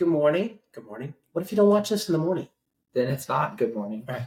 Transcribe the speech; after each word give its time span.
Good 0.00 0.08
morning. 0.08 0.60
Good 0.72 0.86
morning. 0.86 1.12
What 1.32 1.44
if 1.44 1.52
you 1.52 1.56
don't 1.56 1.68
watch 1.68 1.90
this 1.90 2.08
in 2.08 2.14
the 2.14 2.18
morning? 2.18 2.48
Then 2.94 3.08
it's 3.08 3.28
not 3.28 3.58
good 3.58 3.74
morning. 3.74 4.02
Right. 4.08 4.26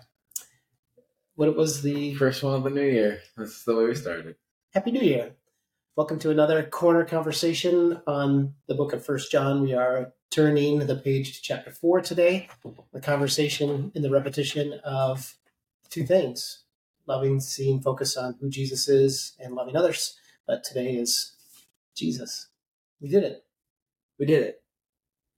What 1.33 1.57
was 1.57 1.81
the 1.81 2.13
First 2.13 2.43
one 2.43 2.53
of 2.53 2.63
the 2.63 2.69
new 2.69 2.83
year. 2.83 3.21
That's 3.35 3.63
the 3.63 3.75
way 3.75 3.85
we 3.85 3.95
started. 3.95 4.35
Happy 4.71 4.91
New 4.91 5.01
Year. 5.01 5.31
Welcome 5.95 6.19
to 6.19 6.29
another 6.29 6.61
corner 6.61 7.03
conversation 7.03 7.99
on 8.05 8.53
the 8.67 8.75
book 8.75 8.93
of 8.93 9.03
First 9.03 9.31
John. 9.31 9.63
We 9.63 9.73
are 9.73 10.13
turning 10.29 10.77
the 10.77 10.95
page 10.95 11.35
to 11.37 11.41
chapter 11.41 11.71
four 11.71 12.01
today. 12.01 12.49
The 12.93 13.01
conversation 13.01 13.91
in 13.95 14.03
the 14.03 14.11
repetition 14.11 14.73
of 14.83 15.33
two 15.89 16.05
things: 16.05 16.65
loving, 17.07 17.39
seeing, 17.39 17.81
focus 17.81 18.15
on 18.15 18.35
who 18.39 18.51
Jesus 18.51 18.87
is, 18.87 19.35
and 19.39 19.55
loving 19.55 19.75
others. 19.75 20.19
But 20.45 20.63
today 20.63 20.93
is 20.97 21.33
Jesus. 21.95 22.49
We 23.01 23.09
did 23.09 23.23
it. 23.23 23.43
We 24.19 24.27
did 24.27 24.43
it. 24.43 24.62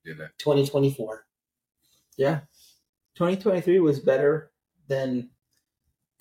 Did 0.06 0.20
it. 0.20 0.32
2024. 0.38 1.26
Yeah. 2.18 2.42
2023 3.16 3.80
was 3.80 4.00
better 4.00 4.52
than 4.88 5.32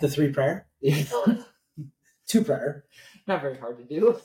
The 0.00 0.08
three 0.08 0.32
prayer, 0.32 0.66
two 2.26 2.42
prayer, 2.44 2.84
not 3.28 3.42
very 3.42 3.56
hard 3.58 3.78
to 3.78 3.84
do. 3.84 4.18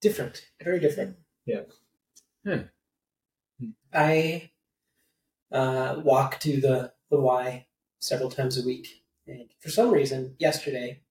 different, 0.00 0.42
very 0.62 0.80
different. 0.80 1.16
Yeah. 1.46 1.62
Hmm. 2.44 2.62
I 3.92 4.50
uh, 5.52 6.00
walk 6.04 6.40
to 6.40 6.60
the 6.60 6.92
the 7.10 7.20
Y 7.20 7.66
several 8.00 8.30
times 8.30 8.58
a 8.58 8.66
week, 8.66 9.04
and 9.26 9.50
for 9.60 9.70
some 9.70 9.90
reason, 9.92 10.34
yesterday, 10.38 11.02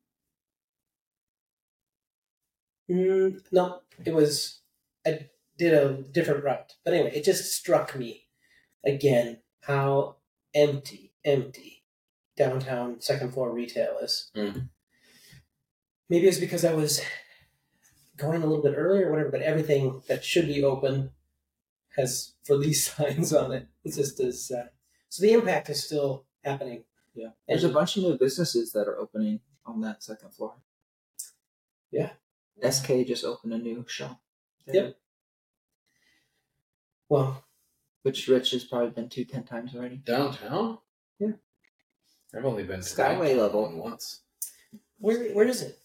mm, 2.90 3.40
no, 3.52 3.82
it 4.06 4.14
was 4.14 4.62
I 5.06 5.30
did 5.58 5.74
a 5.74 6.02
different 6.02 6.44
route. 6.44 6.74
But 6.84 6.94
anyway, 6.94 7.12
it 7.16 7.24
just 7.24 7.54
struck 7.54 7.96
me 7.96 8.28
again 8.86 9.40
how 9.62 10.18
empty, 10.54 11.14
empty 11.24 11.84
downtown 12.38 13.00
second 13.02 13.32
floor 13.34 13.52
retail 13.52 13.98
is. 14.02 14.32
Mhm. 14.36 14.70
Maybe 16.10 16.28
it's 16.28 16.40
because 16.40 16.66
I 16.66 16.74
was 16.74 17.02
going 18.18 18.42
a 18.42 18.46
little 18.46 18.64
bit 18.64 18.76
earlier 18.76 19.08
or 19.08 19.12
whatever, 19.12 19.30
but 19.32 19.42
everything 19.42 20.02
that 20.08 20.24
should 20.24 20.48
be 20.48 20.64
open 20.64 21.12
has 21.98 22.34
for 22.44 22.58
these 22.58 22.86
signs 22.88 23.34
on 23.34 23.52
it. 23.52 23.68
It's 23.84 23.98
just 23.98 24.20
as 24.20 24.52
uh, 24.52 24.68
so 25.10 25.22
the 25.22 25.34
impact 25.34 25.70
is 25.70 25.84
still 25.84 26.26
happening. 26.44 26.84
Yeah. 27.14 27.32
There's 27.48 27.64
a 27.66 27.70
bunch 27.70 27.98
of 27.98 28.04
new 28.04 28.18
businesses 28.18 28.72
that 28.72 28.88
are 28.88 28.98
opening 28.98 29.42
on 29.66 29.82
that 29.82 30.02
second 30.02 30.34
floor. 30.34 30.56
Yeah. 31.92 32.12
SK 32.68 33.06
just 33.06 33.26
opened 33.26 33.54
a 33.54 33.58
new 33.58 33.86
shop. 33.88 34.22
there, 34.66 34.86
Yep. 34.86 34.98
Well, 37.12 37.44
Which 38.04 38.26
Rich 38.30 38.52
has 38.52 38.64
probably 38.64 38.92
been 38.92 39.10
to 39.10 39.26
10 39.26 39.44
times 39.44 39.76
already. 39.76 39.98
Downtown? 39.98 40.78
Yeah. 41.20 41.34
I've 42.34 42.46
only 42.46 42.64
been 42.64 42.80
to 42.80 42.86
Skyway 42.88 43.38
level. 43.38 43.70
once. 43.78 44.22
where 44.98 45.34
where 45.34 45.46
is 45.46 45.62
it? 45.62 45.78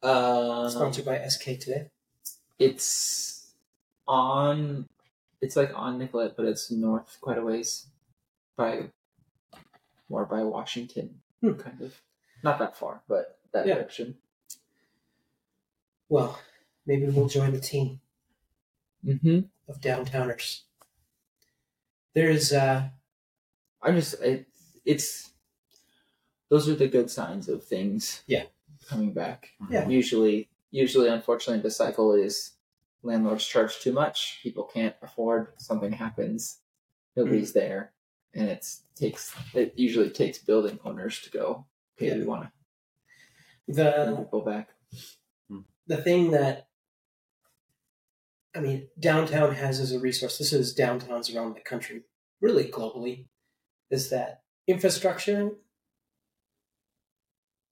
Uh, 0.00 0.68
Sponsored 0.68 1.04
by 1.06 1.18
SK 1.28 1.58
today. 1.58 1.90
it's 2.56 3.50
on, 4.06 4.88
it's 5.40 5.56
like 5.56 5.72
on 5.74 5.98
Nicollet, 5.98 6.36
but 6.36 6.46
it's 6.46 6.70
north 6.70 7.18
quite 7.20 7.36
a 7.38 7.42
ways 7.42 7.88
by, 8.56 8.90
more 10.08 10.24
by 10.24 10.44
Washington, 10.44 11.20
Hmm. 11.40 11.54
kind 11.54 11.80
of. 11.82 12.00
Not 12.44 12.60
that 12.60 12.76
far, 12.76 13.02
but 13.08 13.40
that 13.52 13.66
Yeah. 13.66 13.74
direction. 13.74 14.18
Well, 16.08 16.38
maybe 16.86 17.06
we'll 17.06 17.26
join 17.28 17.52
the 17.52 17.60
team 17.60 18.00
Mm-hmm. 19.04 19.40
Of 19.68 19.80
downtowners. 19.80 20.62
There's 22.14 22.52
uh 22.52 22.88
I 23.82 23.92
just 23.92 24.20
it, 24.22 24.46
it's 24.84 25.30
those 26.50 26.68
are 26.68 26.74
the 26.74 26.88
good 26.88 27.10
signs 27.10 27.48
of 27.48 27.64
things. 27.64 28.22
Yeah. 28.26 28.44
coming 28.88 29.12
back. 29.12 29.50
Yeah. 29.70 29.86
Usually, 29.86 30.48
usually, 30.70 31.08
unfortunately, 31.08 31.62
the 31.62 31.70
cycle 31.70 32.14
is 32.14 32.52
landlords 33.02 33.46
charge 33.46 33.78
too 33.80 33.92
much. 33.92 34.40
People 34.42 34.64
can't 34.64 34.96
afford. 35.02 35.48
Something 35.58 35.92
happens. 35.92 36.58
Nobody's 37.16 37.52
there, 37.52 37.92
and 38.34 38.48
it's 38.48 38.82
takes. 38.94 39.34
It 39.54 39.74
usually 39.76 40.10
takes 40.10 40.38
building 40.38 40.78
owners 40.84 41.20
to 41.22 41.30
go. 41.30 41.66
Okay, 41.96 42.16
we 42.16 42.24
want 42.24 42.44
to 42.44 42.50
bring 43.66 43.76
the 43.76 44.16
people 44.16 44.42
back. 44.42 44.68
the 45.86 45.96
thing 45.96 46.30
that 46.30 46.67
I 48.54 48.60
mean, 48.60 48.88
downtown 48.98 49.54
has 49.54 49.78
as 49.78 49.92
a 49.92 49.98
resource, 49.98 50.38
this 50.38 50.52
is 50.52 50.74
downtowns 50.74 51.34
around 51.34 51.54
the 51.54 51.60
country, 51.60 52.02
really 52.40 52.64
globally, 52.64 53.26
is 53.90 54.10
that 54.10 54.42
infrastructure 54.66 55.52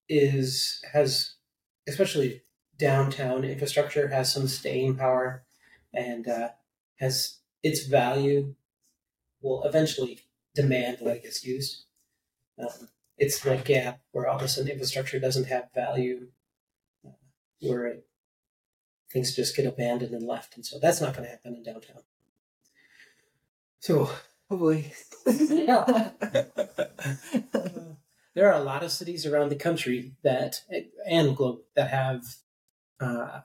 is 0.09 0.81
has 0.93 1.35
especially 1.87 2.41
downtown 2.77 3.43
infrastructure 3.43 4.07
has 4.07 4.31
some 4.31 4.47
staying 4.47 4.95
power 4.95 5.43
and 5.93 6.27
uh, 6.27 6.49
has 6.99 7.39
its 7.63 7.85
value 7.85 8.55
will 9.41 9.63
eventually 9.63 10.21
demand 10.55 10.99
like 11.01 11.23
it's 11.23 11.45
used. 11.45 11.85
Um, 12.59 12.89
it's 13.17 13.39
the 13.39 13.57
gap 13.57 13.99
where 14.11 14.27
all 14.27 14.37
of 14.37 14.43
a 14.43 14.47
sudden 14.47 14.71
infrastructure 14.71 15.19
doesn't 15.19 15.47
have 15.47 15.69
value 15.73 16.27
uh, 17.05 17.11
where 17.61 17.85
it, 17.87 18.06
things 19.11 19.35
just 19.35 19.55
get 19.55 19.65
abandoned 19.65 20.13
and 20.13 20.25
left. 20.25 20.55
And 20.55 20.65
so 20.65 20.77
that's 20.81 21.01
not 21.01 21.13
going 21.13 21.25
to 21.25 21.31
happen 21.31 21.55
in 21.55 21.63
downtown. 21.63 22.03
So 23.79 24.09
Hopefully, 24.49 24.93
there 25.25 25.67
are 28.37 28.53
a 28.53 28.63
lot 28.63 28.81
of 28.81 28.91
cities 28.91 29.25
around 29.25 29.49
the 29.49 29.57
country 29.57 30.13
that, 30.23 30.61
and 31.05 31.35
globe, 31.35 31.59
that 31.75 31.89
have 31.89 32.23
uh, 33.01 33.41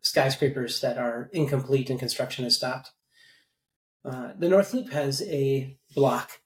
skyscrapers 0.00 0.80
that 0.80 0.98
are 0.98 1.30
incomplete 1.32 1.88
and 1.88 2.00
construction 2.00 2.44
is 2.44 2.56
stopped. 2.56 2.90
Uh, 4.04 4.32
the 4.36 4.48
North 4.48 4.74
Loop 4.74 4.90
has 4.90 5.22
a 5.22 5.78
block, 5.94 6.40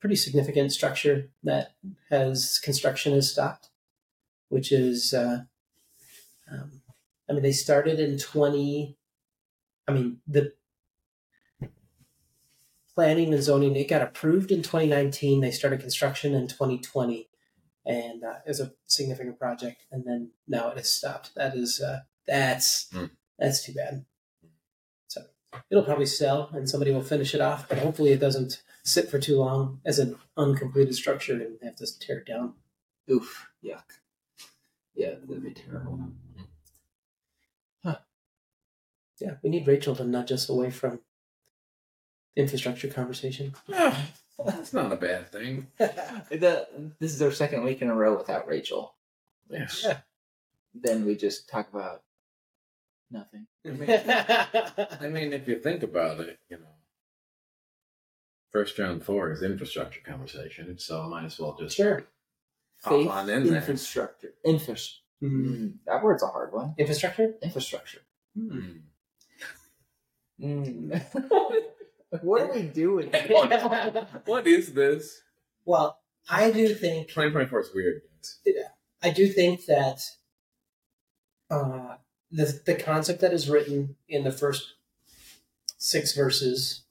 pretty 0.00 0.16
significant 0.16 0.72
structure 0.72 1.30
that 1.44 1.76
has 2.10 2.58
construction 2.58 3.12
is 3.12 3.30
stopped, 3.30 3.68
which 4.48 4.72
is, 4.72 5.14
uh, 5.14 5.42
um, 6.50 6.82
I 7.28 7.32
mean, 7.32 7.42
they 7.42 7.52
started 7.52 7.98
in 8.00 8.18
20, 8.18 8.96
I 9.88 9.92
mean, 9.92 10.18
the 10.26 10.52
planning 12.94 13.34
and 13.34 13.42
zoning, 13.42 13.76
it 13.76 13.88
got 13.88 14.02
approved 14.02 14.50
in 14.50 14.62
2019. 14.62 15.40
They 15.40 15.50
started 15.50 15.80
construction 15.80 16.34
in 16.34 16.48
2020 16.48 17.28
and 17.84 18.24
uh, 18.24 18.34
it 18.44 18.48
was 18.48 18.60
a 18.60 18.72
significant 18.86 19.38
project. 19.38 19.84
And 19.92 20.04
then 20.04 20.30
now 20.48 20.70
it 20.70 20.76
has 20.76 20.90
stopped. 20.90 21.34
That 21.34 21.54
is, 21.56 21.80
uh, 21.80 22.00
that's, 22.26 22.88
Hmm. 22.90 23.06
that's 23.38 23.64
too 23.64 23.74
bad. 23.74 24.04
So 25.08 25.22
it'll 25.70 25.84
probably 25.84 26.06
sell 26.06 26.50
and 26.52 26.68
somebody 26.68 26.90
will 26.92 27.02
finish 27.02 27.34
it 27.34 27.40
off, 27.40 27.68
but 27.68 27.78
hopefully 27.78 28.10
it 28.12 28.20
doesn't 28.20 28.62
sit 28.82 29.10
for 29.10 29.18
too 29.18 29.38
long 29.38 29.80
as 29.84 29.98
an 29.98 30.16
uncompleted 30.36 30.94
structure 30.94 31.34
and 31.34 31.58
have 31.62 31.76
to 31.76 31.98
tear 31.98 32.18
it 32.18 32.26
down. 32.26 32.54
oof, 33.10 33.48
yuck. 33.64 33.84
Yeah, 34.94 35.14
that'd 35.26 35.42
be 35.44 35.52
terrible. 35.52 36.00
Yeah, 39.20 39.34
we 39.42 39.50
need 39.50 39.66
Rachel 39.66 39.96
to 39.96 40.04
nudge 40.04 40.32
us 40.32 40.48
away 40.48 40.70
from 40.70 41.00
infrastructure 42.36 42.88
conversation. 42.88 43.54
That's 44.44 44.74
not 44.74 44.92
a 44.92 44.96
bad 44.96 45.32
thing. 45.32 45.68
the, 45.78 46.66
this 47.00 47.14
is 47.14 47.22
our 47.22 47.32
second 47.32 47.64
week 47.64 47.80
in 47.80 47.88
a 47.88 47.94
row 47.94 48.16
without 48.16 48.46
Rachel. 48.46 48.94
Yeah. 49.48 49.68
Yeah. 49.82 49.98
Then 50.74 51.06
we 51.06 51.16
just 51.16 51.48
talk 51.48 51.68
about 51.72 52.02
nothing. 53.10 53.46
I 53.66 55.08
mean, 55.08 55.32
if 55.32 55.48
you 55.48 55.58
think 55.60 55.82
about 55.82 56.20
it, 56.20 56.38
you 56.50 56.58
know, 56.58 56.66
First 58.52 58.76
John 58.76 59.00
4 59.00 59.32
is 59.32 59.42
infrastructure 59.42 60.00
conversation, 60.04 60.78
so 60.78 61.02
I 61.02 61.06
might 61.08 61.24
as 61.24 61.38
well 61.38 61.56
just 61.58 61.76
sure. 61.76 62.04
hop 62.82 62.92
Faith, 62.92 63.08
on 63.08 63.30
in 63.30 63.44
there. 63.46 63.56
infrastructure. 63.56 64.34
Infras- 64.46 64.96
Mm. 65.22 65.30
mm, 65.46 65.72
that 65.86 66.02
word's 66.04 66.22
a 66.22 66.26
hard 66.26 66.52
one. 66.52 66.74
Infrastructure? 66.76 67.32
Infrastructure. 67.42 68.00
Hmm. 68.38 68.80
Mm. 70.40 71.02
what 72.22 72.42
are 72.42 72.52
we 72.52 72.62
doing? 72.62 73.10
what 74.24 74.46
is 74.46 74.72
this? 74.74 75.20
Well, 75.64 75.98
I 76.28 76.50
do 76.50 76.74
think 76.74 77.08
2024 77.08 77.60
is 77.60 77.70
weird, 77.74 78.02
guys. 78.02 78.54
I 79.02 79.10
do 79.10 79.28
think 79.28 79.66
that 79.66 80.00
uh, 81.50 81.96
the 82.30 82.60
the 82.66 82.74
concept 82.74 83.20
that 83.20 83.32
is 83.32 83.48
written 83.48 83.96
in 84.08 84.24
the 84.24 84.32
first 84.32 84.74
six 85.78 86.14
verses, 86.14 86.82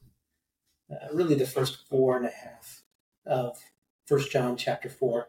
uh, 0.90 1.14
really 1.14 1.36
the 1.36 1.46
first 1.46 1.88
four 1.90 2.16
and 2.16 2.26
a 2.26 2.30
half 2.30 2.84
of 3.26 3.58
First 4.06 4.32
John 4.32 4.56
chapter 4.56 4.90
four, 4.90 5.28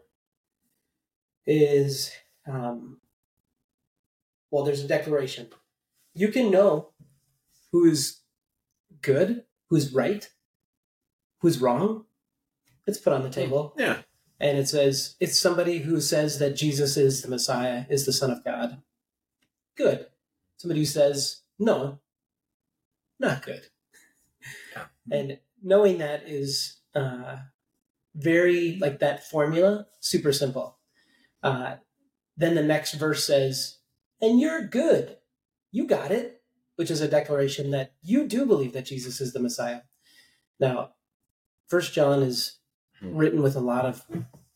is 1.45 2.11
um, 2.47 2.97
well, 4.51 4.63
there's 4.63 4.83
a 4.83 4.87
declaration. 4.87 5.47
You 6.13 6.29
can 6.29 6.49
know 6.49 6.89
who 7.71 7.85
is 7.85 8.21
good, 9.01 9.43
who's 9.69 9.93
right, 9.93 10.29
who's 11.41 11.59
wrong. 11.59 12.05
It's 12.85 12.97
put 12.97 13.13
on 13.13 13.23
the 13.23 13.29
table. 13.29 13.73
Yeah. 13.77 14.01
And 14.39 14.57
it 14.57 14.67
says 14.67 15.15
it's 15.19 15.39
somebody 15.39 15.79
who 15.79 15.99
says 15.99 16.39
that 16.39 16.55
Jesus 16.55 16.95
is 16.95 17.21
the 17.21 17.29
Messiah, 17.29 17.85
is 17.89 18.05
the 18.05 18.13
Son 18.13 18.31
of 18.31 18.43
God. 18.43 18.81
Good. 19.75 20.07
Somebody 20.57 20.81
who 20.81 20.85
says, 20.85 21.41
no, 21.59 21.99
not 23.19 23.43
good. 23.45 23.63
Yeah. 24.75 24.85
And 25.11 25.39
knowing 25.61 25.97
that 25.97 26.23
is 26.27 26.77
uh, 26.95 27.37
very, 28.15 28.77
like 28.79 28.99
that 28.99 29.27
formula, 29.27 29.87
super 29.99 30.31
simple. 30.31 30.77
Uh, 31.43 31.75
then 32.35 32.55
the 32.55 32.63
next 32.63 32.93
verse 32.93 33.25
says, 33.25 33.79
and 34.21 34.39
you're 34.39 34.65
good. 34.67 35.17
You 35.71 35.87
got 35.87 36.11
it, 36.11 36.36
which 36.77 36.89
is 36.89 37.01
a 37.01 37.07
declaration 37.07 37.69
that 37.71 37.93
you 38.01 38.25
do 38.25 38.45
believe 38.45 38.73
that 38.73 38.85
Jesus 38.85 39.19
is 39.21 39.33
the 39.33 39.39
Messiah. 39.41 39.81
Now, 40.59 40.93
First 41.67 41.93
John 41.93 42.23
is 42.23 42.57
Hmm. 42.99 43.15
written 43.15 43.41
with 43.43 43.55
a 43.55 43.59
lot 43.59 43.85
of 43.85 44.05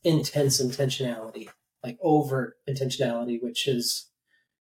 intense 0.03 0.59
intentionality, 0.61 1.49
like 1.83 1.99
overt 2.01 2.57
intentionality, 2.67 3.41
which 3.41 3.67
is, 3.67 4.09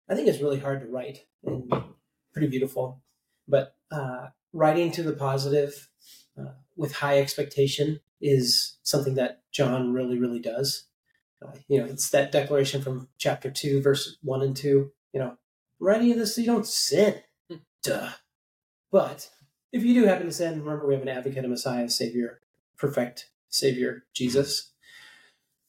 I 0.07 0.15
think, 0.15 0.29
is 0.29 0.41
really 0.41 0.59
hard 0.59 0.79
to 0.79 0.87
write 0.87 1.25
and 1.43 1.69
pretty 2.31 2.47
beautiful. 2.47 3.01
But 3.47 3.75
uh, 3.91 4.27
writing 4.53 4.91
to 4.93 5.03
the 5.03 5.11
positive 5.11 5.89
uh, 6.39 6.53
with 6.77 6.93
high 6.93 7.19
expectation 7.19 7.99
is 8.21 8.77
something 8.81 9.15
that 9.15 9.41
John 9.51 9.91
really, 9.91 10.17
really 10.17 10.39
does. 10.39 10.85
Uh, 11.45 11.51
you 11.67 11.79
know, 11.79 11.85
it's 11.85 12.09
that 12.11 12.31
declaration 12.31 12.81
from 12.81 13.09
chapter 13.17 13.51
two, 13.51 13.81
verse 13.81 14.17
one 14.21 14.41
and 14.41 14.55
two. 14.55 14.93
You 15.11 15.19
know, 15.19 15.37
writing 15.79 16.17
this, 16.17 16.35
so 16.35 16.41
you 16.41 16.47
don't 16.47 16.65
sin. 16.65 17.21
Duh. 17.85 18.09
But 18.91 19.29
if 19.71 19.83
you 19.83 19.93
do 19.93 20.05
happen 20.05 20.25
to 20.25 20.31
sin, 20.31 20.63
remember 20.63 20.87
we 20.87 20.95
have 20.95 21.03
an 21.03 21.09
advocate, 21.09 21.45
a 21.45 21.47
Messiah, 21.47 21.87
Savior, 21.87 22.39
perfect 22.77 23.29
Savior, 23.47 24.05
Jesus. 24.11 24.71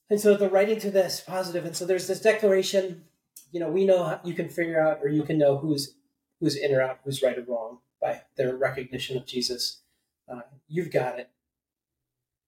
And 0.09 0.19
so 0.19 0.35
the 0.35 0.49
writing 0.49 0.81
to 0.81 0.91
this 0.91 1.21
positive, 1.21 1.67
and 1.67 1.77
so 1.77 1.85
there's 1.85 2.07
this 2.07 2.21
declaration. 2.21 3.05
You 3.53 3.61
know, 3.61 3.69
we 3.69 3.85
know 3.85 4.19
you 4.25 4.33
can 4.33 4.49
figure 4.49 4.81
out, 4.81 5.01
or 5.03 5.09
you 5.09 5.25
can 5.25 5.37
know 5.37 5.59
who's 5.59 5.95
who's 6.41 6.57
in 6.57 6.75
or 6.75 6.81
out, 6.81 7.01
who's 7.05 7.23
right 7.23 7.37
or 7.37 7.43
wrong 7.43 7.81
by 8.01 8.23
their 8.37 8.57
recognition 8.57 9.17
of 9.19 9.27
Jesus. 9.27 9.83
Uh, 10.27 10.41
you've 10.69 10.93
got 10.93 11.19
it. 11.19 11.31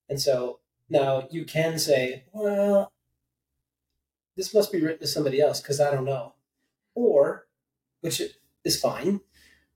And 0.09 0.21
so 0.21 0.61
now 0.89 1.29
you 1.31 1.45
can 1.45 1.79
say, 1.79 2.25
well, 2.33 2.91
this 4.37 4.55
must 4.55 4.73
be 4.73 4.81
written 4.81 5.01
to 5.01 5.07
somebody 5.07 5.41
else 5.41 5.61
because 5.61 5.81
I 5.81 5.91
don't 5.91 6.05
know. 6.05 6.35
Or, 6.95 7.47
which 8.01 8.23
is 8.65 8.81
fine, 8.81 9.21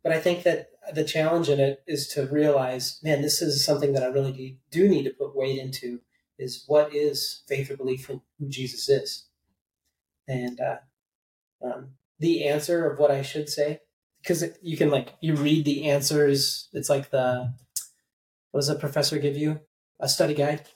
but 0.02 0.12
I 0.12 0.20
think 0.20 0.42
that 0.42 0.68
the 0.94 1.04
challenge 1.04 1.48
in 1.48 1.60
it 1.60 1.82
is 1.86 2.08
to 2.08 2.26
realize, 2.26 2.98
man, 3.02 3.22
this 3.22 3.40
is 3.40 3.64
something 3.64 3.92
that 3.92 4.02
I 4.02 4.06
really 4.06 4.58
do- 4.70 4.88
need 4.88 5.04
to 5.04 5.10
put 5.10 5.36
weight 5.36 5.58
into 5.58 6.00
is 6.38 6.64
what 6.66 6.94
is 6.94 7.42
faith 7.46 7.70
or 7.70 7.76
belief 7.76 8.10
in 8.10 8.20
who 8.38 8.48
Jesus 8.48 8.88
is. 8.88 9.26
And 10.26 10.60
uh, 10.60 10.78
um, 11.62 11.90
the 12.18 12.44
answer 12.48 12.90
of 12.90 12.98
what 12.98 13.10
I 13.10 13.22
should 13.22 13.48
say, 13.48 13.80
because 14.20 14.44
you 14.60 14.76
can 14.76 14.90
like, 14.90 15.14
you 15.20 15.36
read 15.36 15.64
the 15.64 15.88
answers. 15.88 16.68
It's 16.72 16.90
like 16.90 17.10
the, 17.10 17.54
what 18.50 18.60
does 18.60 18.68
a 18.68 18.74
professor 18.74 19.18
give 19.18 19.36
you? 19.36 19.60
A 20.00 20.08
study 20.08 20.34
guide. 20.34 20.66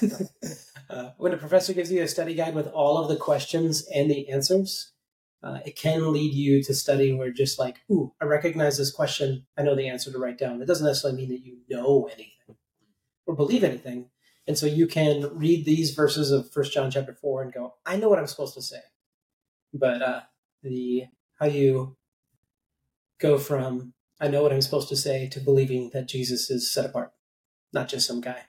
uh, 0.90 1.10
when 1.16 1.32
a 1.32 1.38
professor 1.38 1.72
gives 1.72 1.90
you 1.90 2.02
a 2.02 2.08
study 2.08 2.34
guide 2.34 2.54
with 2.54 2.66
all 2.68 2.98
of 2.98 3.08
the 3.08 3.16
questions 3.16 3.86
and 3.94 4.10
the 4.10 4.28
answers, 4.28 4.92
uh, 5.42 5.58
it 5.64 5.76
can 5.76 6.12
lead 6.12 6.34
you 6.34 6.62
to 6.64 6.74
study 6.74 7.12
where 7.12 7.30
just 7.30 7.58
like, 7.58 7.80
ooh, 7.90 8.12
I 8.20 8.24
recognize 8.24 8.76
this 8.76 8.90
question. 8.90 9.46
I 9.56 9.62
know 9.62 9.76
the 9.76 9.88
answer 9.88 10.10
to 10.10 10.18
write 10.18 10.38
down. 10.38 10.60
It 10.60 10.66
doesn't 10.66 10.86
necessarily 10.86 11.18
mean 11.18 11.28
that 11.30 11.44
you 11.44 11.58
know 11.68 12.08
anything 12.12 12.56
or 13.26 13.36
believe 13.36 13.62
anything. 13.62 14.10
And 14.46 14.58
so 14.58 14.66
you 14.66 14.86
can 14.86 15.30
read 15.36 15.64
these 15.64 15.92
verses 15.92 16.30
of 16.30 16.50
First 16.50 16.72
John 16.72 16.90
chapter 16.90 17.12
four 17.12 17.42
and 17.42 17.52
go, 17.52 17.74
I 17.84 17.96
know 17.96 18.08
what 18.08 18.18
I'm 18.18 18.26
supposed 18.26 18.54
to 18.54 18.62
say. 18.62 18.80
But 19.72 20.02
uh, 20.02 20.20
the 20.62 21.04
how 21.38 21.46
you 21.46 21.96
go 23.20 23.38
from 23.38 23.92
I 24.20 24.28
know 24.28 24.42
what 24.42 24.52
I'm 24.52 24.62
supposed 24.62 24.88
to 24.88 24.96
say 24.96 25.28
to 25.28 25.40
believing 25.40 25.90
that 25.92 26.08
Jesus 26.08 26.50
is 26.50 26.72
set 26.72 26.86
apart, 26.86 27.12
not 27.72 27.88
just 27.88 28.06
some 28.06 28.20
guy. 28.20 28.46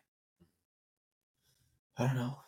I 1.98 2.08
don't 2.08 2.16
know. 2.16 2.40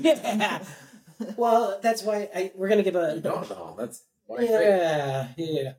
yeah. 0.00 0.62
Well, 1.36 1.78
that's 1.82 2.02
why 2.02 2.28
I, 2.34 2.52
we're 2.54 2.68
gonna 2.68 2.82
give 2.82 2.96
a 2.96 3.14
You 3.16 3.20
don't 3.20 3.48
know. 3.50 3.74
That's 3.78 4.02
yeah, 4.28 5.28
yeah. 5.36 5.72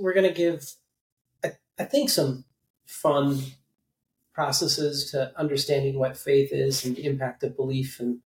We're 0.00 0.14
gonna 0.14 0.32
give, 0.32 0.72
I, 1.44 1.52
I 1.78 1.84
think, 1.84 2.10
some 2.10 2.44
fun 2.86 3.40
processes 4.32 5.10
to 5.10 5.32
understanding 5.38 5.98
what 5.98 6.16
faith 6.16 6.50
is 6.52 6.84
and 6.84 6.96
the 6.96 7.04
impact 7.04 7.42
of 7.42 7.56
belief 7.56 8.00
and 8.00 8.20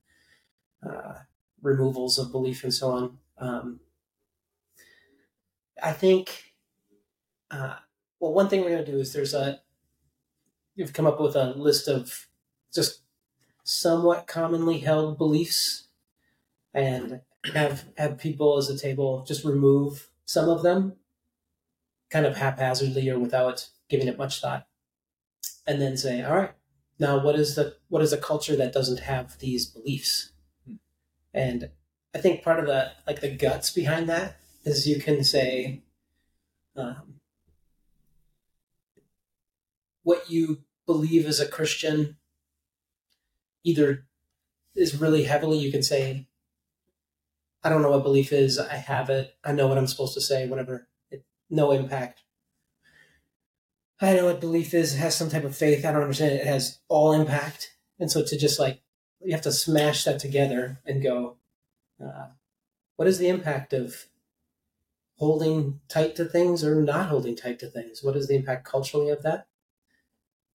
uh, 0.87 1.15
removals 1.63 2.19
of 2.19 2.33
belief 2.33 2.65
and 2.65 2.75
so 2.75 2.91
on. 2.91 3.19
Um, 3.39 3.81
I 5.83 5.93
think, 5.93 6.53
uh, 7.51 7.77
well, 8.21 8.33
one 8.33 8.49
thing 8.49 8.61
we're 8.61 8.71
gonna 8.71 8.85
do 8.85 8.99
is 8.99 9.13
there's 9.13 9.35
a, 9.35 9.61
you've 10.75 10.93
come 10.93 11.07
up 11.07 11.21
with 11.21 11.35
a 11.35 11.53
list 11.57 11.89
of 11.89 12.29
just 12.73 13.01
somewhat 13.65 14.27
commonly 14.27 14.79
held 14.79 15.19
beliefs 15.19 15.89
and 16.75 17.21
have 17.53 17.85
have 17.97 18.19
people 18.19 18.57
as 18.57 18.69
a 18.69 18.79
table 18.79 19.25
just 19.27 19.45
remove 19.45 20.09
some 20.25 20.49
of 20.49 20.63
them 20.63 20.95
kind 22.11 22.27
of 22.27 22.37
haphazardly 22.37 23.09
or 23.09 23.19
without 23.19 23.69
giving 23.89 24.09
it 24.09 24.19
much 24.19 24.41
thought. 24.41 24.67
And 25.67 25.81
then 25.81 25.97
say 25.97 26.23
all 26.23 26.37
right 26.37 26.53
now 26.99 27.23
what 27.23 27.37
is 27.37 27.55
the 27.55 27.77
what 27.89 28.03
is 28.03 28.13
a 28.13 28.19
culture 28.19 28.57
that 28.57 28.73
doesn't 28.73 29.01
have 29.01 29.39
these 29.39 29.67
beliefs? 29.67 30.33
And 31.35 31.71
i 32.15 32.19
think 32.19 32.43
part 32.43 32.61
of 32.61 32.67
the 32.67 32.93
like 33.07 33.21
the 33.21 33.35
guts 33.35 33.71
behind 33.71 34.09
that 34.09 34.37
is 34.65 34.87
you 34.87 35.01
can 35.01 35.25
say 35.25 35.83
um, 36.77 37.21
what 40.03 40.31
you 40.31 40.63
believe 40.87 41.27
as 41.27 41.41
a 41.41 41.49
christian 41.49 42.17
either 43.65 44.07
is 44.75 45.01
really 45.01 45.25
heavily 45.25 45.59
you 45.59 45.71
can 45.71 45.83
say 45.83 46.27
I 47.65 47.69
don't 47.69 47.83
know 47.83 47.91
what 47.91 48.03
belief 48.03 48.33
is. 48.33 48.59
I 48.59 48.75
have 48.75 49.09
it. 49.11 49.37
I 49.45 49.53
know 49.53 49.69
what 49.69 49.79
I'm 49.79 49.87
supposed 49.87 50.15
to 50.15 50.21
say. 50.21 50.49
Whatever. 50.49 50.89
It, 51.11 51.25
no 51.49 51.71
impact. 51.73 52.23
I 54.01 54.15
know 54.15 54.25
what 54.25 54.41
belief 54.41 54.75
is. 54.75 54.95
It 54.95 54.99
has 54.99 55.15
some 55.15 55.31
type 55.31 55.45
of 55.45 55.57
faith. 55.57 55.85
I 55.85 55.93
don't 55.93 56.03
understand 56.03 56.33
it. 56.33 56.41
It 56.41 56.47
has 56.47 56.81
all 56.89 57.13
impact. 57.13 57.77
And 58.01 58.11
so 58.11 58.25
to 58.25 58.37
just 58.37 58.59
like, 58.59 58.81
you 59.21 59.33
have 59.33 59.43
to 59.43 59.53
smash 59.53 60.03
that 60.05 60.19
together 60.19 60.81
and 60.85 61.03
go, 61.03 61.37
uh, 62.05 62.27
what 62.97 63.07
is 63.07 63.19
the 63.19 63.29
impact 63.29 63.73
of 63.73 64.07
holding 65.19 65.79
tight 65.89 66.17
to 66.17 66.25
things 66.25 66.65
or 66.65 66.83
not 66.83 67.11
holding 67.11 67.37
tight 67.37 67.61
to 67.61 67.69
things? 67.69 68.03
What 68.03 68.17
is 68.17 68.27
the 68.27 68.35
impact 68.35 68.65
culturally 68.65 69.11
of 69.11 69.23
that? 69.23 69.47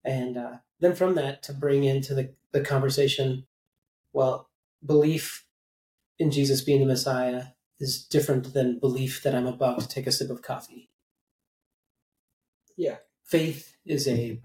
And 0.04 0.36
uh, 0.36 0.56
then 0.80 0.94
from 0.94 1.14
that 1.14 1.42
to 1.44 1.54
bring 1.54 1.84
into 1.84 2.14
the, 2.14 2.34
the 2.52 2.60
conversation, 2.60 3.46
well, 4.12 4.50
belief 4.84 5.46
in 6.18 6.30
Jesus 6.30 6.60
being 6.62 6.80
the 6.80 6.86
Messiah 6.86 7.44
is 7.78 8.02
different 8.04 8.52
than 8.54 8.78
belief 8.78 9.22
that 9.22 9.34
I'm 9.34 9.46
about 9.46 9.80
to 9.80 9.88
take 9.88 10.06
a 10.06 10.12
sip 10.12 10.30
of 10.30 10.42
coffee. 10.42 10.90
Yeah. 12.76 12.96
Faith 13.24 13.76
is 13.84 14.08
a 14.08 14.40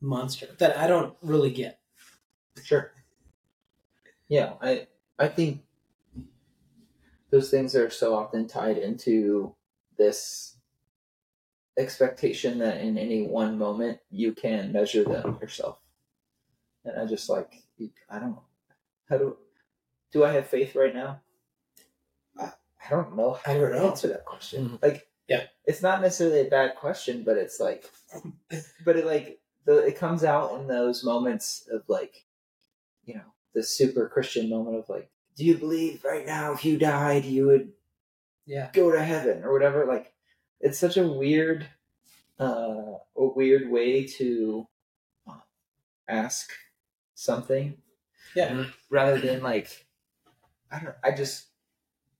monster 0.00 0.48
that 0.58 0.76
I 0.76 0.86
don't 0.86 1.14
really 1.22 1.50
get. 1.50 1.80
Sure. 2.62 2.92
Yeah, 4.28 4.54
I 4.60 4.86
I 5.18 5.28
think 5.28 5.62
those 7.30 7.50
things 7.50 7.74
are 7.74 7.90
so 7.90 8.14
often 8.14 8.46
tied 8.46 8.78
into 8.78 9.54
this 9.96 10.56
expectation 11.78 12.58
that 12.58 12.80
in 12.80 12.98
any 12.98 13.22
one 13.22 13.56
moment 13.58 14.00
you 14.10 14.32
can 14.32 14.72
measure 14.72 15.04
them 15.04 15.38
yourself. 15.40 15.78
And 16.84 17.00
I 17.00 17.06
just 17.06 17.28
like 17.28 17.62
I 18.10 18.18
don't 18.18 18.38
how 19.08 19.18
do 19.18 19.36
do 20.12 20.24
I 20.24 20.32
have 20.32 20.46
faith 20.46 20.74
right 20.74 20.94
now? 20.94 21.20
I, 22.38 22.44
I 22.46 22.90
don't 22.90 23.16
know 23.16 23.38
how 23.44 23.52
I 23.52 23.58
don't 23.58 23.70
to 23.72 23.76
know. 23.78 23.88
answer 23.90 24.08
that 24.08 24.24
question. 24.24 24.70
Mhm. 24.70 24.82
Like 24.82 25.08
Yeah. 25.28 25.44
it's 25.64 25.82
not 25.82 26.00
necessarily 26.00 26.40
a 26.40 26.50
bad 26.50 26.76
question, 26.76 27.22
but 27.24 27.36
it's 27.36 27.60
like 27.60 27.90
but 28.84 28.96
it 28.96 29.04
like 29.06 29.40
the 29.64 29.78
it 29.86 29.96
comes 29.96 30.24
out 30.24 30.58
in 30.60 30.66
those 30.66 31.04
moments 31.04 31.68
of 31.70 31.82
like 31.88 32.24
you 33.04 33.14
know 33.14 33.24
the 33.54 33.62
super 33.62 34.08
christian 34.08 34.48
moment 34.50 34.76
of 34.76 34.88
like 34.88 35.10
do 35.36 35.44
you 35.44 35.56
believe 35.56 36.04
right 36.04 36.26
now 36.26 36.52
if 36.52 36.64
you 36.64 36.78
died 36.78 37.24
you 37.24 37.46
would 37.46 37.72
Yeah. 38.46 38.70
go 38.72 38.90
to 38.92 39.02
heaven 39.02 39.42
or 39.44 39.52
whatever 39.52 39.84
like 39.86 40.14
it's 40.60 40.78
such 40.78 40.96
a 40.96 41.06
weird 41.06 41.66
uh 42.40 42.94
a 43.16 43.24
weird 43.36 43.68
way 43.70 44.06
to 44.06 44.66
uh, 45.26 45.40
ask 46.08 46.52
something 47.14 47.76
Yeah. 48.34 48.64
rather 48.90 49.18
than 49.18 49.42
like 49.42 49.86
i 50.70 50.78
don't 50.80 50.94
i 51.04 51.10
just 51.10 51.46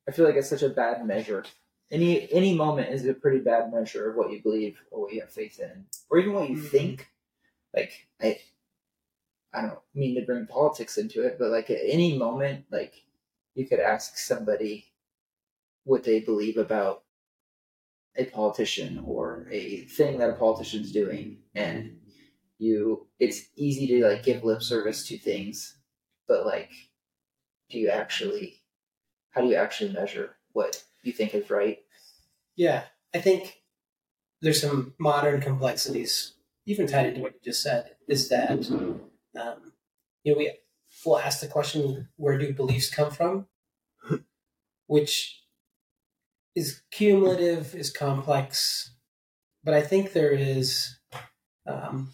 i 0.09 0.13
feel 0.13 0.25
like 0.25 0.37
it's 0.37 0.49
such 0.49 0.63
a 0.63 0.69
bad 0.69 1.07
measure 1.07 1.45
any 1.91 2.31
any 2.33 2.55
moment 2.55 2.91
is 2.91 3.07
a 3.07 3.15
pretty 3.15 3.39
bad 3.39 3.73
measure 3.73 4.11
of 4.11 4.17
what 4.17 4.31
you 4.31 4.43
believe 4.43 4.79
or 4.91 5.03
what 5.03 5.13
you 5.13 5.21
have 5.21 5.31
faith 5.31 5.59
in, 5.59 5.87
or 6.11 6.19
even 6.19 6.35
what 6.35 6.51
you 6.51 6.57
Mhm. 6.57 6.69
think. 6.71 7.09
Like 7.75 8.09
I, 8.21 8.41
I 9.53 9.63
don't 9.63 9.81
mean 9.95 10.15
to 10.17 10.27
bring 10.27 10.47
politics 10.47 10.99
into 10.99 11.23
it, 11.23 11.39
but 11.39 11.51
like 11.51 11.71
at 11.71 11.81
any 11.83 12.19
moment, 12.19 12.67
like 12.71 13.05
you 13.55 13.67
could 13.67 13.81
ask 13.81 14.19
somebody 14.19 14.93
what 15.85 16.05
they 16.05 16.21
believe 16.21 16.59
about 16.59 17.05
a 18.17 18.25
politician 18.27 19.03
or 19.07 19.47
a 19.51 19.85
thing 19.87 20.19
that 20.19 20.31
a 20.31 20.35
politician's 20.35 20.93
doing, 20.93 21.39
and 21.55 22.01
you, 22.59 23.07
it's 23.19 23.49
easy 23.57 23.87
to 23.87 24.07
like 24.07 24.25
give 24.25 24.45
lip 24.45 24.63
service 24.63 25.07
to 25.09 25.17
things, 25.19 25.79
but 26.27 26.45
like, 26.45 26.71
do 27.71 27.79
you 27.79 27.91
actually? 27.91 28.63
How 29.31 29.43
do 29.43 29.49
you 29.49 29.57
actually 29.57 29.93
measure 29.93 30.37
what 30.53 30.83
you 31.03 31.13
think 31.13 31.35
is 31.35 31.51
right? 31.51 31.79
Yeah, 32.57 32.85
I 33.15 33.19
think 33.19 33.63
there's 34.41 34.61
some 34.61 34.95
modern 34.99 35.41
complexities, 35.41 36.35
even 36.67 36.87
tied 36.87 37.07
into 37.07 37.21
what 37.21 37.35
you 37.35 37.41
just 37.45 37.63
said, 37.63 37.91
is 38.09 38.29
that 38.29 38.51
um, 39.41 39.73
you 40.25 40.33
know 40.33 40.39
we 40.39 40.53
will 41.05 41.19
ask 41.19 41.41
the 41.41 41.47
question, 41.47 42.09
where 42.17 42.39
do 42.39 42.53
beliefs 42.53 42.91
come 42.91 43.11
from? 43.11 43.47
Which 44.87 45.43
is 46.55 46.83
cumulative, 46.91 47.75
is 47.75 47.91
complex, 47.91 48.95
but 49.63 49.75
I 49.75 49.83
think 49.83 50.13
there 50.13 50.33
is 50.33 50.99
um, 51.67 52.13